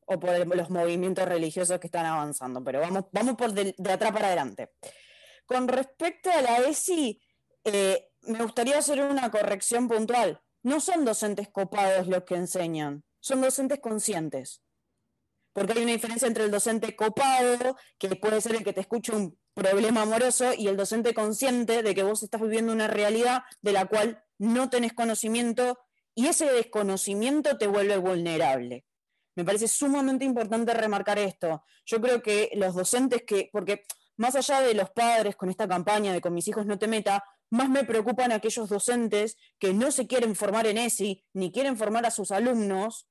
o 0.06 0.20
por 0.20 0.56
los 0.56 0.70
movimientos 0.70 1.26
religiosos 1.26 1.80
que 1.80 1.88
están 1.88 2.06
avanzando, 2.06 2.62
pero 2.62 2.82
vamos, 2.82 3.06
vamos 3.12 3.36
por 3.36 3.54
de, 3.54 3.74
atrás 3.90 4.12
para 4.12 4.28
adelante. 4.28 4.74
Con 5.46 5.68
respecto 5.68 6.30
a 6.30 6.42
la 6.42 6.58
ESI, 6.58 7.22
eh, 7.64 8.12
me 8.24 8.44
gustaría 8.44 8.78
hacer 8.78 9.02
una 9.02 9.32
corrección 9.32 9.88
puntual 9.88 10.42
no 10.64 10.80
son 10.80 11.06
docentes 11.06 11.50
copados 11.50 12.08
los 12.08 12.24
que 12.24 12.36
enseñan, 12.36 13.04
son 13.20 13.42
docentes 13.42 13.80
conscientes. 13.80 14.62
Porque 15.54 15.74
hay 15.74 15.84
una 15.84 15.92
diferencia 15.92 16.28
entre 16.28 16.46
el 16.46 16.52
docente 16.52 16.96
copado, 16.96 17.78
que 18.00 18.16
puede 18.16 18.42
ser 18.42 18.56
el 18.56 18.64
que 18.64 18.74
te 18.74 18.82
escucha 18.82 19.16
un 19.16 19.38
problema 19.54 20.02
amoroso, 20.02 20.52
y 20.58 20.68
el 20.68 20.78
docente 20.78 21.14
consciente 21.14 21.84
de 21.84 21.94
que 21.94 22.02
vos 22.02 22.24
estás 22.24 22.42
viviendo 22.42 22.74
una 22.74 22.88
realidad 22.88 23.44
de 23.62 23.74
la 23.74 23.86
cual 23.86 24.24
no 24.40 24.70
tenés 24.70 24.94
conocimiento 24.94 25.78
y 26.16 26.28
ese 26.28 26.52
desconocimiento 26.52 27.58
te 27.58 27.68
vuelve 27.68 27.98
vulnerable. 27.98 28.86
Me 29.36 29.44
parece 29.44 29.68
sumamente 29.68 30.26
importante 30.26 30.74
remarcar 30.74 31.18
esto. 31.20 31.64
Yo 31.86 32.02
creo 32.02 32.22
que 32.22 32.52
los 32.54 32.76
docentes 32.76 33.24
que, 33.24 33.50
porque 33.52 33.84
más 34.18 34.36
allá 34.36 34.62
de 34.62 34.76
los 34.76 34.92
padres 34.92 35.36
con 35.36 35.50
esta 35.50 35.68
campaña 35.68 36.14
de 36.14 36.22
con 36.22 36.34
mis 36.34 36.48
hijos 36.48 36.66
no 36.66 36.78
te 36.78 36.88
meta, 36.88 37.24
más 37.54 37.70
me 37.70 37.84
preocupan 37.84 38.32
aquellos 38.32 38.68
docentes 38.68 39.38
que 39.60 39.76
no 39.76 39.92
se 39.92 40.08
quieren 40.08 40.36
formar 40.36 40.66
en 40.66 40.80
ESI, 40.80 41.24
ni 41.34 41.52
quieren 41.52 41.78
formar 41.78 42.04
a 42.04 42.10
sus 42.10 42.32
alumnos, 42.32 43.08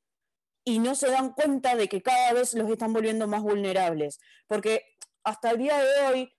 y 0.64 0.80
no 0.80 0.96
se 0.96 1.10
dan 1.10 1.32
cuenta 1.32 1.76
de 1.76 1.88
que 1.88 2.02
cada 2.02 2.32
vez 2.32 2.52
los 2.54 2.68
están 2.68 2.92
volviendo 2.92 3.28
más 3.28 3.42
vulnerables. 3.42 4.18
Porque 4.48 4.84
hasta 5.22 5.52
el 5.52 5.58
día 5.58 5.78
de 5.78 6.06
hoy, 6.06 6.32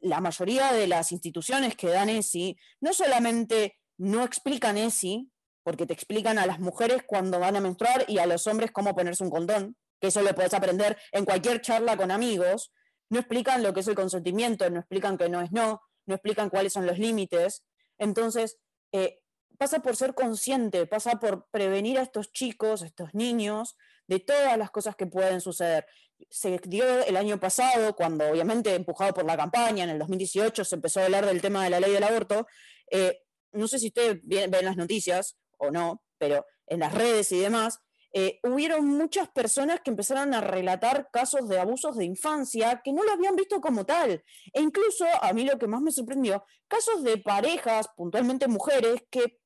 la 0.00 0.20
mayoría 0.20 0.72
de 0.72 0.86
las 0.86 1.10
instituciones 1.10 1.74
que 1.74 1.88
dan 1.88 2.08
ESI 2.08 2.56
no 2.80 2.92
solamente 2.92 3.80
no 3.98 4.22
explican 4.22 4.78
ESI, 4.78 5.28
porque 5.64 5.86
te 5.86 5.92
explican 5.92 6.38
a 6.38 6.46
las 6.46 6.60
mujeres 6.60 7.02
cuando 7.04 7.40
van 7.40 7.56
a 7.56 7.60
menstruar 7.60 8.04
y 8.06 8.18
a 8.18 8.26
los 8.26 8.46
hombres 8.46 8.70
cómo 8.70 8.94
ponerse 8.94 9.24
un 9.24 9.30
condón, 9.30 9.76
que 10.00 10.06
eso 10.06 10.22
lo 10.22 10.32
puedes 10.36 10.54
aprender 10.54 10.96
en 11.10 11.24
cualquier 11.24 11.60
charla 11.60 11.96
con 11.96 12.12
amigos, 12.12 12.72
no 13.10 13.18
explican 13.18 13.64
lo 13.64 13.74
que 13.74 13.80
es 13.80 13.88
el 13.88 13.96
consentimiento, 13.96 14.70
no 14.70 14.78
explican 14.78 15.18
que 15.18 15.28
no 15.28 15.40
es 15.40 15.50
no, 15.50 15.80
no 16.06 16.14
explican 16.14 16.50
cuáles 16.50 16.72
son 16.72 16.86
los 16.86 16.98
límites. 16.98 17.64
Entonces, 17.98 18.58
eh, 18.92 19.20
pasa 19.58 19.80
por 19.80 19.96
ser 19.96 20.14
consciente, 20.14 20.86
pasa 20.86 21.18
por 21.20 21.48
prevenir 21.50 21.98
a 21.98 22.02
estos 22.02 22.32
chicos, 22.32 22.82
a 22.82 22.86
estos 22.86 23.14
niños, 23.14 23.76
de 24.06 24.20
todas 24.20 24.58
las 24.58 24.70
cosas 24.70 24.96
que 24.96 25.06
pueden 25.06 25.40
suceder. 25.40 25.86
Se 26.30 26.58
dio 26.64 26.84
el 27.04 27.16
año 27.16 27.40
pasado, 27.40 27.94
cuando 27.94 28.28
obviamente 28.28 28.74
empujado 28.74 29.14
por 29.14 29.24
la 29.24 29.36
campaña, 29.36 29.84
en 29.84 29.90
el 29.90 29.98
2018 29.98 30.64
se 30.64 30.74
empezó 30.74 31.00
a 31.00 31.04
hablar 31.04 31.26
del 31.26 31.40
tema 31.40 31.64
de 31.64 31.70
la 31.70 31.80
ley 31.80 31.92
del 31.92 32.04
aborto. 32.04 32.46
Eh, 32.90 33.22
no 33.52 33.68
sé 33.68 33.78
si 33.78 33.88
ustedes 33.88 34.20
ven 34.24 34.50
las 34.64 34.76
noticias 34.76 35.36
o 35.58 35.70
no, 35.70 36.02
pero 36.18 36.44
en 36.66 36.80
las 36.80 36.94
redes 36.94 37.30
y 37.32 37.38
demás, 37.38 37.80
eh, 38.16 38.38
hubieron 38.44 38.86
muchas 38.86 39.28
personas 39.28 39.80
que 39.80 39.90
empezaron 39.90 40.34
a 40.34 40.40
relatar 40.40 41.10
casos 41.12 41.48
de 41.48 41.58
abusos 41.58 41.96
de 41.96 42.04
infancia 42.04 42.80
que 42.84 42.92
no 42.92 43.02
lo 43.02 43.10
habían 43.10 43.34
visto 43.34 43.60
como 43.60 43.84
tal. 43.84 44.22
E 44.52 44.62
incluso, 44.62 45.04
a 45.20 45.32
mí 45.32 45.44
lo 45.44 45.58
que 45.58 45.66
más 45.66 45.82
me 45.82 45.90
sorprendió, 45.90 46.44
casos 46.68 47.02
de 47.02 47.18
parejas, 47.18 47.88
puntualmente 47.96 48.46
mujeres, 48.46 49.02
que 49.10 49.40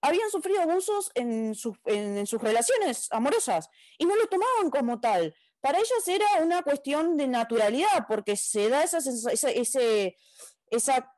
habían 0.00 0.28
sufrido 0.30 0.60
abusos 0.62 1.12
en 1.14 1.54
sus, 1.54 1.76
relaciones 2.40 3.06
amorosas 3.12 3.68
y 3.96 4.04
no 4.04 4.16
lo 4.16 4.26
tomaban 4.26 4.68
como 4.70 4.98
tal. 4.98 5.32
Para 5.60 5.78
ellas 5.78 6.08
era 6.08 6.26
una 6.42 6.64
cuestión 6.64 7.16
de 7.16 7.28
naturalidad, 7.28 8.06
porque 8.08 8.34
se 8.34 8.68
da 8.68 8.82
esa, 8.82 8.98
esa, 8.98 9.80
esa 10.70 11.14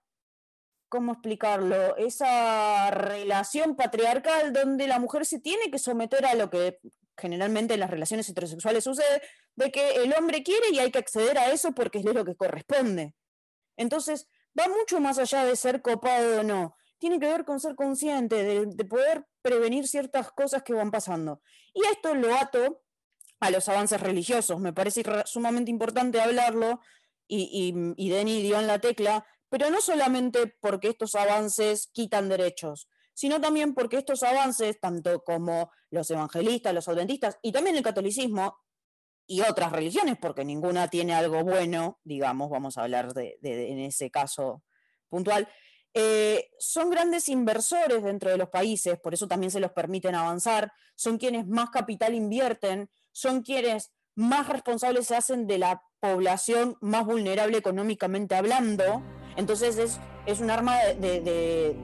¿cómo 0.94 1.14
explicarlo? 1.14 1.96
Esa 1.96 2.88
relación 2.92 3.74
patriarcal 3.74 4.52
donde 4.52 4.86
la 4.86 5.00
mujer 5.00 5.26
se 5.26 5.40
tiene 5.40 5.68
que 5.68 5.80
someter 5.80 6.24
a 6.24 6.36
lo 6.36 6.50
que 6.50 6.78
generalmente 7.18 7.74
en 7.74 7.80
las 7.80 7.90
relaciones 7.90 8.28
heterosexuales 8.28 8.84
sucede, 8.84 9.20
de 9.56 9.72
que 9.72 9.96
el 10.04 10.14
hombre 10.14 10.44
quiere 10.44 10.70
y 10.70 10.78
hay 10.78 10.92
que 10.92 11.00
acceder 11.00 11.36
a 11.36 11.50
eso 11.50 11.72
porque 11.72 11.98
es 11.98 12.04
lo 12.04 12.24
que 12.24 12.36
corresponde. 12.36 13.12
Entonces, 13.76 14.28
va 14.56 14.68
mucho 14.68 15.00
más 15.00 15.18
allá 15.18 15.44
de 15.44 15.56
ser 15.56 15.82
copado 15.82 16.42
o 16.42 16.42
no. 16.44 16.76
Tiene 16.98 17.18
que 17.18 17.26
ver 17.26 17.44
con 17.44 17.58
ser 17.58 17.74
consciente, 17.74 18.36
de, 18.64 18.84
poder 18.84 19.26
prevenir 19.42 19.88
ciertas 19.88 20.30
cosas 20.30 20.62
que 20.62 20.74
van 20.74 20.92
pasando. 20.92 21.42
Y 21.74 21.84
esto 21.86 22.14
lo 22.14 22.32
ato 22.36 22.82
a 23.40 23.50
los 23.50 23.68
avances 23.68 24.00
religiosos. 24.00 24.60
Me 24.60 24.72
parece 24.72 25.02
sumamente 25.24 25.72
importante 25.72 26.20
hablarlo 26.20 26.78
y, 27.26 27.74
y, 27.96 28.06
y 28.06 28.10
Denny 28.10 28.42
dio 28.42 28.60
en 28.60 28.68
la 28.68 28.78
tecla 28.78 29.26
pero 29.54 29.70
no 29.70 29.80
solamente 29.80 30.48
porque 30.58 30.88
estos 30.88 31.14
avances 31.14 31.88
quitan 31.92 32.28
derechos, 32.28 32.88
sino 33.14 33.40
también 33.40 33.72
porque 33.72 33.98
estos 33.98 34.24
avances, 34.24 34.80
tanto 34.80 35.22
como 35.22 35.70
los 35.90 36.10
evangelistas, 36.10 36.74
los 36.74 36.88
adventistas 36.88 37.38
y 37.40 37.52
también 37.52 37.76
el 37.76 37.84
catolicismo 37.84 38.58
y 39.28 39.42
otras 39.42 39.70
religiones, 39.70 40.16
porque 40.20 40.44
ninguna 40.44 40.88
tiene 40.88 41.14
algo 41.14 41.44
bueno, 41.44 42.00
digamos, 42.02 42.50
vamos 42.50 42.76
a 42.76 42.82
hablar 42.82 43.14
de, 43.14 43.38
en 43.42 43.78
ese 43.78 44.10
caso 44.10 44.64
puntual, 45.08 45.48
eh, 45.94 46.50
son 46.58 46.90
grandes 46.90 47.28
inversores 47.28 48.02
dentro 48.02 48.30
de 48.30 48.38
los 48.38 48.48
países, 48.48 48.98
por 48.98 49.14
eso 49.14 49.28
también 49.28 49.52
se 49.52 49.60
los 49.60 49.70
permiten 49.70 50.16
avanzar, 50.16 50.72
son 50.96 51.16
quienes 51.16 51.46
más 51.46 51.70
capital 51.70 52.12
invierten, 52.16 52.90
son 53.12 53.42
quienes 53.42 53.92
más 54.16 54.48
responsables 54.48 55.06
se 55.06 55.14
hacen 55.14 55.46
de 55.46 55.58
la 55.58 55.80
población 56.04 56.76
más 56.82 57.06
vulnerable 57.06 57.56
económicamente 57.56 58.34
hablando, 58.34 59.02
entonces 59.36 59.78
es, 59.78 60.00
es 60.26 60.40
un 60.40 60.50
arma 60.50 60.76
de, 61.00 61.74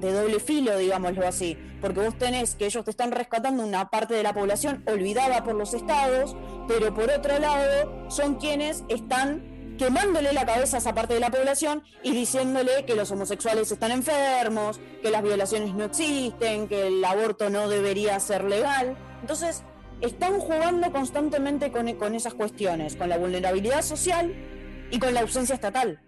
doble 0.00 0.40
filo, 0.40 0.76
digámoslo 0.76 1.26
así, 1.26 1.56
porque 1.80 2.00
vos 2.00 2.18
tenés 2.18 2.56
que 2.56 2.66
ellos 2.66 2.84
te 2.84 2.90
están 2.90 3.12
rescatando 3.12 3.62
una 3.62 3.88
parte 3.88 4.14
de 4.14 4.24
la 4.24 4.34
población 4.34 4.82
olvidada 4.88 5.44
por 5.44 5.54
los 5.54 5.74
estados, 5.74 6.36
pero 6.66 6.92
por 6.92 7.08
otro 7.08 7.38
lado 7.38 8.10
son 8.10 8.34
quienes 8.34 8.82
están 8.88 9.76
quemándole 9.78 10.32
la 10.32 10.44
cabeza 10.44 10.78
a 10.78 10.80
esa 10.80 10.92
parte 10.92 11.14
de 11.14 11.20
la 11.20 11.30
población 11.30 11.84
y 12.02 12.10
diciéndole 12.10 12.84
que 12.84 12.96
los 12.96 13.12
homosexuales 13.12 13.70
están 13.70 13.92
enfermos, 13.92 14.80
que 15.02 15.12
las 15.12 15.22
violaciones 15.22 15.72
no 15.72 15.84
existen, 15.84 16.66
que 16.66 16.88
el 16.88 17.04
aborto 17.04 17.48
no 17.48 17.68
debería 17.68 18.18
ser 18.18 18.42
legal. 18.42 18.96
Entonces, 19.20 19.62
están 20.00 20.38
jugando 20.40 20.90
constantemente 20.92 21.70
con, 21.70 21.92
con 21.94 22.14
esas 22.14 22.34
cuestiones, 22.34 22.96
con 22.96 23.08
la 23.08 23.18
vulnerabilidad 23.18 23.82
social 23.82 24.34
y 24.90 24.98
con 24.98 25.14
la 25.14 25.20
ausencia 25.20 25.54
estatal 25.54 26.00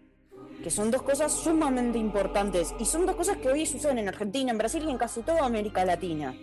que 0.62 0.70
son 0.70 0.90
dos 0.90 1.02
cosas 1.02 1.32
sumamente 1.32 1.98
importantes 1.98 2.74
y 2.78 2.84
son 2.84 3.06
dos 3.06 3.16
cosas 3.16 3.38
que 3.38 3.48
hoy 3.48 3.66
suceden 3.66 3.98
en 3.98 4.08
Argentina, 4.08 4.50
en 4.50 4.58
Brasil 4.58 4.84
y 4.86 4.90
en 4.90 4.98
casi 4.98 5.22
toda 5.22 5.44
América 5.44 5.84
Latina. 5.84 6.34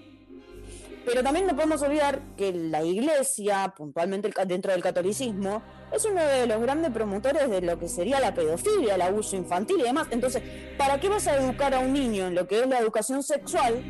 Pero 1.05 1.23
también 1.23 1.47
no 1.47 1.55
podemos 1.55 1.81
olvidar 1.83 2.21
que 2.35 2.51
la 2.51 2.83
iglesia, 2.83 3.73
puntualmente 3.77 4.29
dentro 4.45 4.73
del 4.73 4.83
catolicismo, 4.83 5.61
es 5.93 6.03
uno 6.03 6.21
de 6.21 6.47
los 6.47 6.61
grandes 6.61 6.91
promotores 6.91 7.49
de 7.49 7.61
lo 7.61 7.79
que 7.79 7.87
sería 7.87 8.19
la 8.19 8.33
pedofilia, 8.33 8.95
el 8.95 9.01
abuso 9.01 9.37
infantil 9.37 9.77
y 9.79 9.83
demás. 9.83 10.07
Entonces, 10.11 10.43
¿para 10.77 10.99
qué 10.99 11.07
vas 11.07 11.25
a 11.27 11.37
educar 11.37 11.73
a 11.73 11.79
un 11.79 11.93
niño 11.93 12.27
en 12.27 12.35
lo 12.35 12.45
que 12.45 12.59
es 12.59 12.67
la 12.67 12.79
educación 12.79 13.23
sexual 13.23 13.81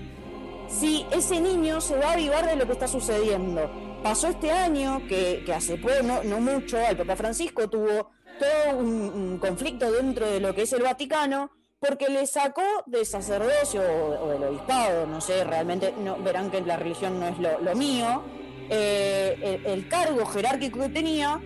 si 0.68 1.06
ese 1.12 1.40
niño 1.40 1.82
se 1.82 1.98
va 1.98 2.10
a 2.10 2.14
avivar 2.14 2.46
de 2.46 2.56
lo 2.56 2.66
que 2.66 2.74
está 2.74 2.88
sucediendo? 2.88 3.70
Pasó 4.04 4.28
este 4.28 4.52
año 4.52 5.02
que, 5.08 5.44
hace 5.56 5.78
poco, 5.78 5.94
no, 6.04 6.40
mucho, 6.40 6.78
el 6.78 6.98
Papa 6.98 7.16
Francisco 7.16 7.70
tuvo 7.70 8.12
todo 8.40 8.78
un, 8.78 9.40
conflicto 9.40 9.92
dentro 9.92 10.30
de 10.30 10.40
lo 10.40 10.54
que 10.54 10.64
es 10.64 10.74
el 10.74 10.84
Vaticano, 10.84 11.52
porque 11.80 12.10
le 12.10 12.26
sacó 12.26 12.64
de 12.86 13.06
sacerdocio 13.06 13.82
o, 13.82 14.30
del 14.30 14.44
obispado, 14.44 15.08
no 15.08 15.22
sé, 15.22 15.44
realmente 15.44 15.94
no, 16.04 16.18
verán 16.18 16.50
que 16.50 16.62
la 16.62 16.78
religión 16.78 17.20
no 17.20 17.28
es 17.28 17.38
lo, 17.40 17.76
mío, 17.76 18.24
eh, 18.70 19.62
el, 19.66 19.88
cargo 19.88 20.26
jerárquico 20.26 20.80
que 20.80 20.90
tenía, 20.90 21.42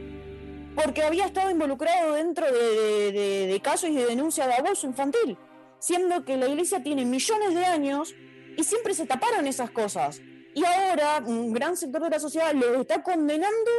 porque 0.76 1.04
había 1.04 1.26
estado 1.26 1.50
involucrado 1.50 2.14
dentro 2.14 2.46
de, 2.46 3.60
casos 3.64 3.90
y 3.90 3.96
de 3.96 4.06
denuncia 4.06 4.48
de 4.48 4.56
abuso 4.56 4.88
infantil, 4.88 5.38
siendo 5.80 6.24
que 6.24 6.38
la 6.38 6.48
iglesia 6.48 6.82
tiene 6.84 7.06
millones 7.06 7.54
de 7.54 7.66
años 7.66 8.16
y 8.62 8.64
siempre 8.64 8.94
se 8.94 9.08
taparon 9.08 9.48
esas 9.48 9.72
cosas. 9.72 10.22
Y 10.54 10.64
ahora 10.64 11.24
un 11.26 11.52
gran 11.52 11.76
sector 11.76 12.04
de 12.04 12.12
la 12.12 12.20
sociedad 12.20 12.54
lo 12.54 12.80
está 12.80 13.02
condenando 13.02 13.72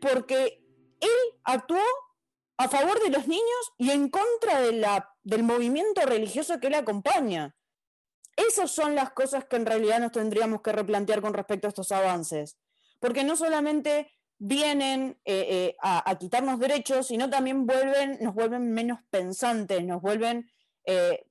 porque 0.00 0.64
él 0.98 1.38
actuó 1.44 1.82
a 2.56 2.68
favor 2.68 3.02
de 3.02 3.10
los 3.10 3.28
niños 3.28 3.72
y 3.76 3.90
en 3.90 4.08
contra 4.08 4.62
de 4.62 4.72
la, 4.72 5.10
del 5.24 5.42
movimiento 5.42 6.00
religioso 6.06 6.58
que 6.58 6.70
le 6.70 6.76
acompaña. 6.76 7.54
Esas 8.34 8.70
son 8.70 8.94
las 8.94 9.12
cosas 9.12 9.44
que 9.44 9.56
en 9.56 9.66
realidad 9.66 10.00
nos 10.00 10.12
tendríamos 10.12 10.62
que 10.62 10.72
replantear 10.72 11.20
con 11.20 11.34
respecto 11.34 11.66
a 11.66 11.68
estos 11.68 11.92
avances, 11.92 12.56
porque 13.00 13.24
no 13.24 13.36
solamente 13.36 14.10
vienen 14.38 15.20
eh, 15.26 15.46
eh, 15.50 15.76
a, 15.82 16.16
quitarnos 16.18 16.58
derechos, 16.58 17.08
sino 17.08 17.28
también 17.28 17.66
nos 18.20 18.34
vuelven 18.34 18.72
menos 18.72 19.00
pensantes, 19.10 19.84
nos 19.84 20.00
vuelven 20.00 20.50
eh, 20.86 21.26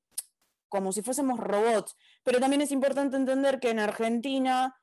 como 0.74 0.92
si 0.92 1.04
fuésemos 1.04 1.40
robots. 1.40 1.96
Pero 2.24 2.40
también 2.40 2.64
es 2.64 2.72
importante 2.72 3.16
entender 3.16 3.60
que 3.60 3.70
en 3.70 3.78
Argentina 3.78 4.76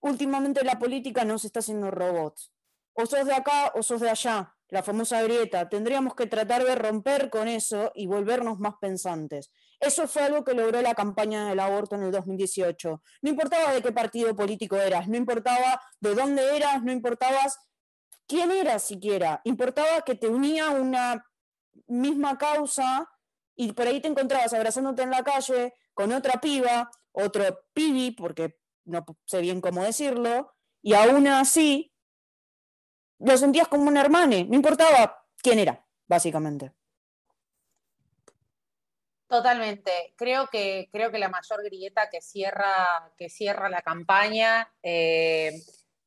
últimamente 0.00 0.64
la 0.64 0.78
política 0.78 1.26
no 1.26 1.38
se 1.38 1.48
está 1.48 1.60
haciendo 1.60 1.90
robots. 1.90 2.50
O 2.94 3.04
sos 3.04 3.26
de 3.26 3.34
acá 3.34 3.70
o 3.74 3.82
sos 3.82 4.00
de 4.00 4.08
allá 4.08 4.56
la 4.70 4.82
famosa 4.82 5.20
grieta. 5.20 5.68
Tendríamos 5.68 6.14
que 6.14 6.26
tratar 6.26 6.64
de 6.64 6.74
romper 6.74 7.28
con 7.28 7.48
eso 7.48 7.92
y 7.94 8.06
volvernos 8.06 8.58
más 8.60 8.76
pensantes. 8.80 9.50
Eso 9.78 10.08
fue 10.08 10.22
algo 10.22 10.42
que 10.42 10.54
logró 10.54 10.80
la 10.80 10.94
campaña 10.94 11.50
del 11.50 11.60
aborto 11.60 11.96
en 11.96 12.04
el 12.04 12.10
2018. 12.10 13.02
No 13.20 13.28
importaba 13.28 13.74
de 13.74 13.82
qué 13.82 13.92
partido 13.92 14.34
político 14.34 14.76
eras, 14.76 15.06
no 15.06 15.18
importaba 15.18 15.82
de 16.00 16.14
dónde 16.14 16.56
eras, 16.56 16.82
no 16.82 16.92
importaba 16.92 17.40
quién 18.26 18.50
eras 18.50 18.82
siquiera. 18.82 19.42
Importaba 19.44 20.00
que 20.00 20.14
te 20.14 20.28
unía 20.28 20.70
una 20.70 21.26
misma 21.88 22.38
causa 22.38 23.10
y 23.56 23.72
por 23.72 23.86
ahí 23.86 24.00
te 24.00 24.08
encontrabas 24.08 24.52
abrazándote 24.52 25.02
en 25.02 25.10
la 25.10 25.22
calle 25.22 25.74
con 25.92 26.12
otra 26.12 26.40
piba, 26.40 26.90
otro 27.12 27.44
pibi, 27.72 28.10
porque 28.10 28.58
no 28.84 29.04
sé 29.26 29.40
bien 29.40 29.60
cómo 29.60 29.84
decirlo, 29.84 30.54
y 30.82 30.94
aún 30.94 31.26
así 31.28 31.92
lo 33.18 33.36
sentías 33.36 33.68
como 33.68 33.84
un 33.84 33.96
hermano, 33.96 34.36
no 34.48 34.54
importaba 34.54 35.24
quién 35.40 35.58
era, 35.58 35.86
básicamente. 36.06 36.72
Totalmente. 39.26 40.14
Creo 40.16 40.48
que, 40.48 40.88
creo 40.92 41.10
que 41.10 41.18
la 41.18 41.28
mayor 41.28 41.62
grieta 41.64 42.08
que 42.10 42.20
cierra, 42.20 43.12
que 43.16 43.28
cierra 43.28 43.68
la 43.68 43.82
campaña, 43.82 44.72
eh, 44.82 45.52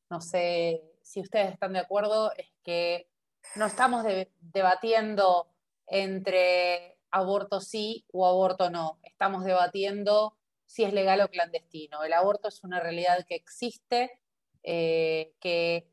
no 0.08 0.20
sé 0.20 0.82
si 1.02 1.20
ustedes 1.20 1.52
están 1.52 1.72
de 1.72 1.80
acuerdo, 1.80 2.32
es 2.36 2.48
que 2.62 3.10
no 3.56 3.66
estamos 3.66 4.04
debatiendo 4.40 5.50
entre 5.86 6.97
aborto 7.10 7.60
sí 7.60 8.04
o 8.12 8.26
aborto 8.26 8.70
no. 8.70 8.98
Estamos 9.02 9.44
debatiendo 9.44 10.36
si 10.68 10.84
es 10.84 10.92
legal 10.92 11.20
o 11.22 11.28
clandestino. 11.28 12.04
El 12.04 12.12
aborto 12.12 12.48
es 12.48 12.62
una 12.62 12.78
realidad 12.78 13.24
que 13.26 13.34
existe, 13.34 14.20
eh, 14.62 15.32
que 15.40 15.88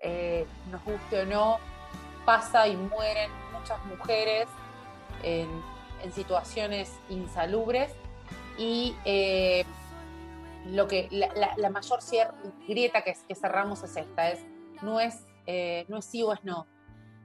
eh, 0.00 0.46
nos 0.70 0.84
guste 0.84 1.20
o 1.20 1.26
no, 1.26 1.58
pasa 2.26 2.66
y 2.66 2.76
mueren 2.76 3.30
muchas 3.52 3.82
mujeres 3.86 4.46
en, 5.22 5.48
situaciones 6.14 6.92
insalubres 7.10 7.90
y 8.56 8.94
eh, 9.04 9.64
lo 10.66 10.86
que 10.86 11.08
la, 11.10 11.70
mayor 11.70 11.98
grieta 12.68 13.02
que, 13.02 13.16
cerramos 13.34 13.82
es 13.82 13.96
esta, 13.96 14.30
es 14.30 14.40
no 14.80 15.00
es, 15.00 15.24
no 15.88 15.98
es 15.98 16.04
sí 16.04 16.22
o 16.22 16.32
es 16.32 16.44
no, 16.44 16.66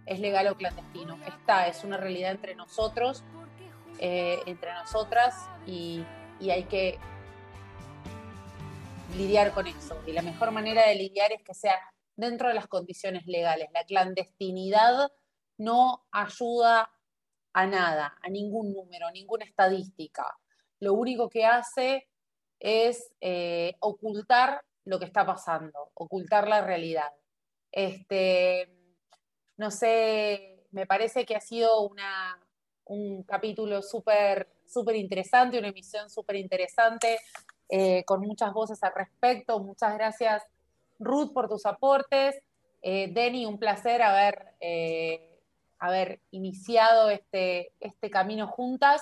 es 0.05 0.19
legal 0.19 0.47
o 0.47 0.55
clandestino, 0.55 1.17
está, 1.25 1.67
es 1.67 1.83
una 1.83 1.97
realidad 1.97 2.31
entre 2.31 2.55
nosotros, 2.55 3.23
entre 3.99 4.73
nosotras 4.73 5.49
y, 5.65 6.03
y 6.39 6.49
hay 6.49 6.63
que 6.65 6.99
lidiar 9.15 9.53
con 9.53 9.67
eso. 9.67 10.01
Y 10.05 10.11
la 10.11 10.21
mejor 10.21 10.51
manera 10.51 10.87
de 10.87 10.95
lidiar 10.95 11.31
es 11.31 11.41
que 11.43 11.53
sea 11.53 11.75
dentro 12.15 12.49
de 12.49 12.53
las 12.53 12.67
condiciones 12.67 13.25
legales. 13.25 13.69
La 13.71 13.85
clandestinidad 13.85 15.11
no 15.57 16.05
ayuda 16.11 16.91
a 17.53 17.67
nada, 17.67 18.17
a 18.21 18.29
ningún 18.29 18.73
número, 18.73 19.07
a 19.07 19.11
ninguna 19.11 19.45
estadística. 19.45 20.25
Lo 20.79 20.93
único 20.93 21.29
que 21.29 21.45
hace 21.45 22.09
es 22.59 23.13
eh, 23.21 23.75
ocultar 23.79 24.63
lo 24.85 24.99
que 24.99 25.05
está 25.05 25.25
pasando, 25.25 25.91
ocultar 25.93 26.47
la 26.47 26.61
realidad. 26.61 27.11
Este, 27.71 28.69
no 29.57 29.71
sé, 29.71 30.65
me 30.71 30.85
parece 30.85 31.25
que 31.25 31.35
ha 31.35 31.41
sido 31.41 31.81
una, 31.81 32.39
un 32.85 33.23
capítulo 33.23 33.81
súper 33.81 34.47
interesante, 34.95 35.59
una 35.59 35.69
emisión 35.69 36.09
súper 36.09 36.35
interesante, 36.37 37.19
eh, 37.69 38.03
con 38.05 38.21
muchas 38.21 38.53
voces 38.53 38.83
al 38.83 38.93
respecto. 38.93 39.59
Muchas 39.59 39.93
gracias, 39.95 40.43
Ruth, 40.99 41.33
por 41.33 41.47
tus 41.47 41.65
aportes. 41.65 42.35
Eh, 42.81 43.09
Denny, 43.13 43.45
un 43.45 43.57
placer 43.57 44.01
haber, 44.01 44.53
eh, 44.59 45.39
haber 45.79 46.19
iniciado 46.31 47.09
este, 47.09 47.71
este 47.79 48.09
camino 48.09 48.47
juntas 48.47 49.01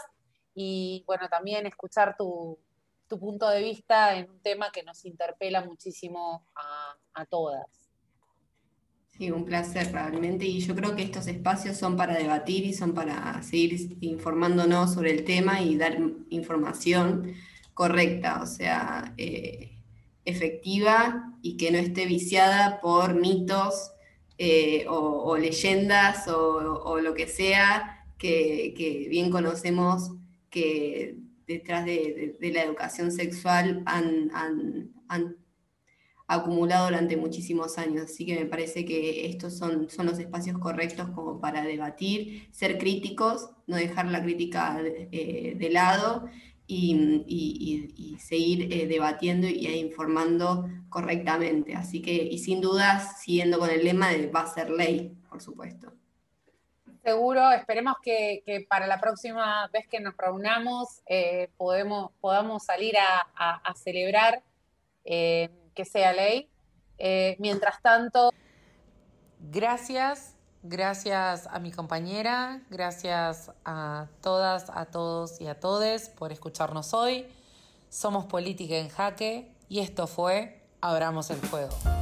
y 0.53 1.03
bueno, 1.07 1.27
también 1.29 1.65
escuchar 1.65 2.15
tu, 2.15 2.59
tu 3.07 3.19
punto 3.19 3.49
de 3.49 3.61
vista 3.61 4.15
en 4.15 4.29
un 4.29 4.39
tema 4.41 4.71
que 4.71 4.83
nos 4.83 5.03
interpela 5.05 5.63
muchísimo 5.63 6.45
a, 6.55 6.95
a 7.13 7.25
todas. 7.25 7.80
Sí, 9.21 9.29
un 9.29 9.45
placer 9.45 9.91
realmente. 9.91 10.47
Y 10.47 10.61
yo 10.61 10.73
creo 10.73 10.95
que 10.95 11.03
estos 11.03 11.27
espacios 11.27 11.77
son 11.77 11.95
para 11.95 12.15
debatir 12.15 12.65
y 12.65 12.73
son 12.73 12.95
para 12.95 13.43
seguir 13.43 13.95
informándonos 14.01 14.95
sobre 14.95 15.11
el 15.11 15.25
tema 15.25 15.61
y 15.61 15.77
dar 15.77 15.99
información 16.31 17.35
correcta, 17.75 18.41
o 18.41 18.47
sea, 18.47 19.13
eh, 19.19 19.73
efectiva 20.25 21.35
y 21.43 21.55
que 21.55 21.69
no 21.69 21.77
esté 21.77 22.07
viciada 22.07 22.81
por 22.81 23.13
mitos 23.13 23.91
eh, 24.39 24.85
o, 24.89 25.37
leyendas 25.37 26.27
o, 26.27 26.99
lo 26.99 27.13
que 27.13 27.27
sea 27.27 28.03
que, 28.17 29.05
bien 29.07 29.29
conocemos 29.29 30.13
que 30.49 31.15
detrás 31.45 31.85
de, 31.85 32.37
la 32.41 32.63
educación 32.63 33.11
sexual 33.11 33.83
han, 33.85 34.31
acumulado 36.33 36.85
durante 36.85 37.17
muchísimos 37.17 37.77
años. 37.77 38.05
Así 38.05 38.25
que 38.25 38.39
me 38.39 38.45
parece 38.45 38.85
que 38.85 39.27
estos 39.27 39.57
son, 39.57 39.89
son 39.89 40.05
los 40.05 40.19
espacios 40.19 40.57
correctos 40.57 41.09
como 41.09 41.39
para 41.39 41.63
debatir, 41.63 42.47
ser 42.51 42.77
críticos, 42.77 43.49
no 43.67 43.75
dejar 43.75 44.05
la 44.07 44.21
crítica 44.21 44.81
eh, 44.83 45.55
de 45.57 45.69
lado 45.69 46.29
y, 46.67 48.17
seguir 48.19 48.71
eh, 48.71 48.87
debatiendo 48.87 49.47
y 49.47 49.67
informando 49.67 50.69
correctamente. 50.89 51.75
Así 51.75 52.01
que, 52.01 52.13
y 52.13 52.37
sin 52.39 52.61
dudas, 52.61 53.21
siguiendo 53.21 53.59
con 53.59 53.69
el 53.69 53.83
lema 53.83 54.09
de 54.09 54.27
va 54.27 54.41
a 54.41 54.47
ser 54.47 54.69
ley, 54.69 55.17
por 55.29 55.41
supuesto. 55.41 55.91
Seguro, 57.03 57.51
esperemos 57.51 57.95
que, 58.01 58.65
para 58.69 58.85
la 58.85 58.99
próxima 58.99 59.67
vez 59.73 59.87
que 59.87 59.99
nos 59.99 60.15
reunamos 60.15 61.01
eh, 61.07 61.49
podamos 61.57 62.63
salir 62.63 62.93
a, 62.97 63.73
celebrar 63.75 64.43
eh, 65.03 65.49
que 65.73 65.85
sea 65.85 66.13
ley. 66.13 66.49
mientras 67.39 67.81
tanto... 67.81 68.31
Gracias 69.39 70.35
Gracias 70.63 71.47
a 71.47 71.57
mi 71.57 71.71
compañera, 71.71 72.61
gracias 72.69 73.51
a 73.65 74.05
todas, 74.21 74.69
a 74.69 74.85
todos 74.85 75.41
y 75.41 75.47
a 75.47 75.59
todes 75.59 76.09
por 76.09 76.31
escucharnos 76.31 76.93
hoy. 76.93 77.25
Somos 77.89 78.25
Política 78.25 78.75
en 78.75 78.89
Jaque 78.89 79.51
y 79.69 79.79
esto 79.79 80.05
fue 80.05 80.61
Abramos 80.79 81.31
el 81.31 81.41
Juego. 81.49 82.00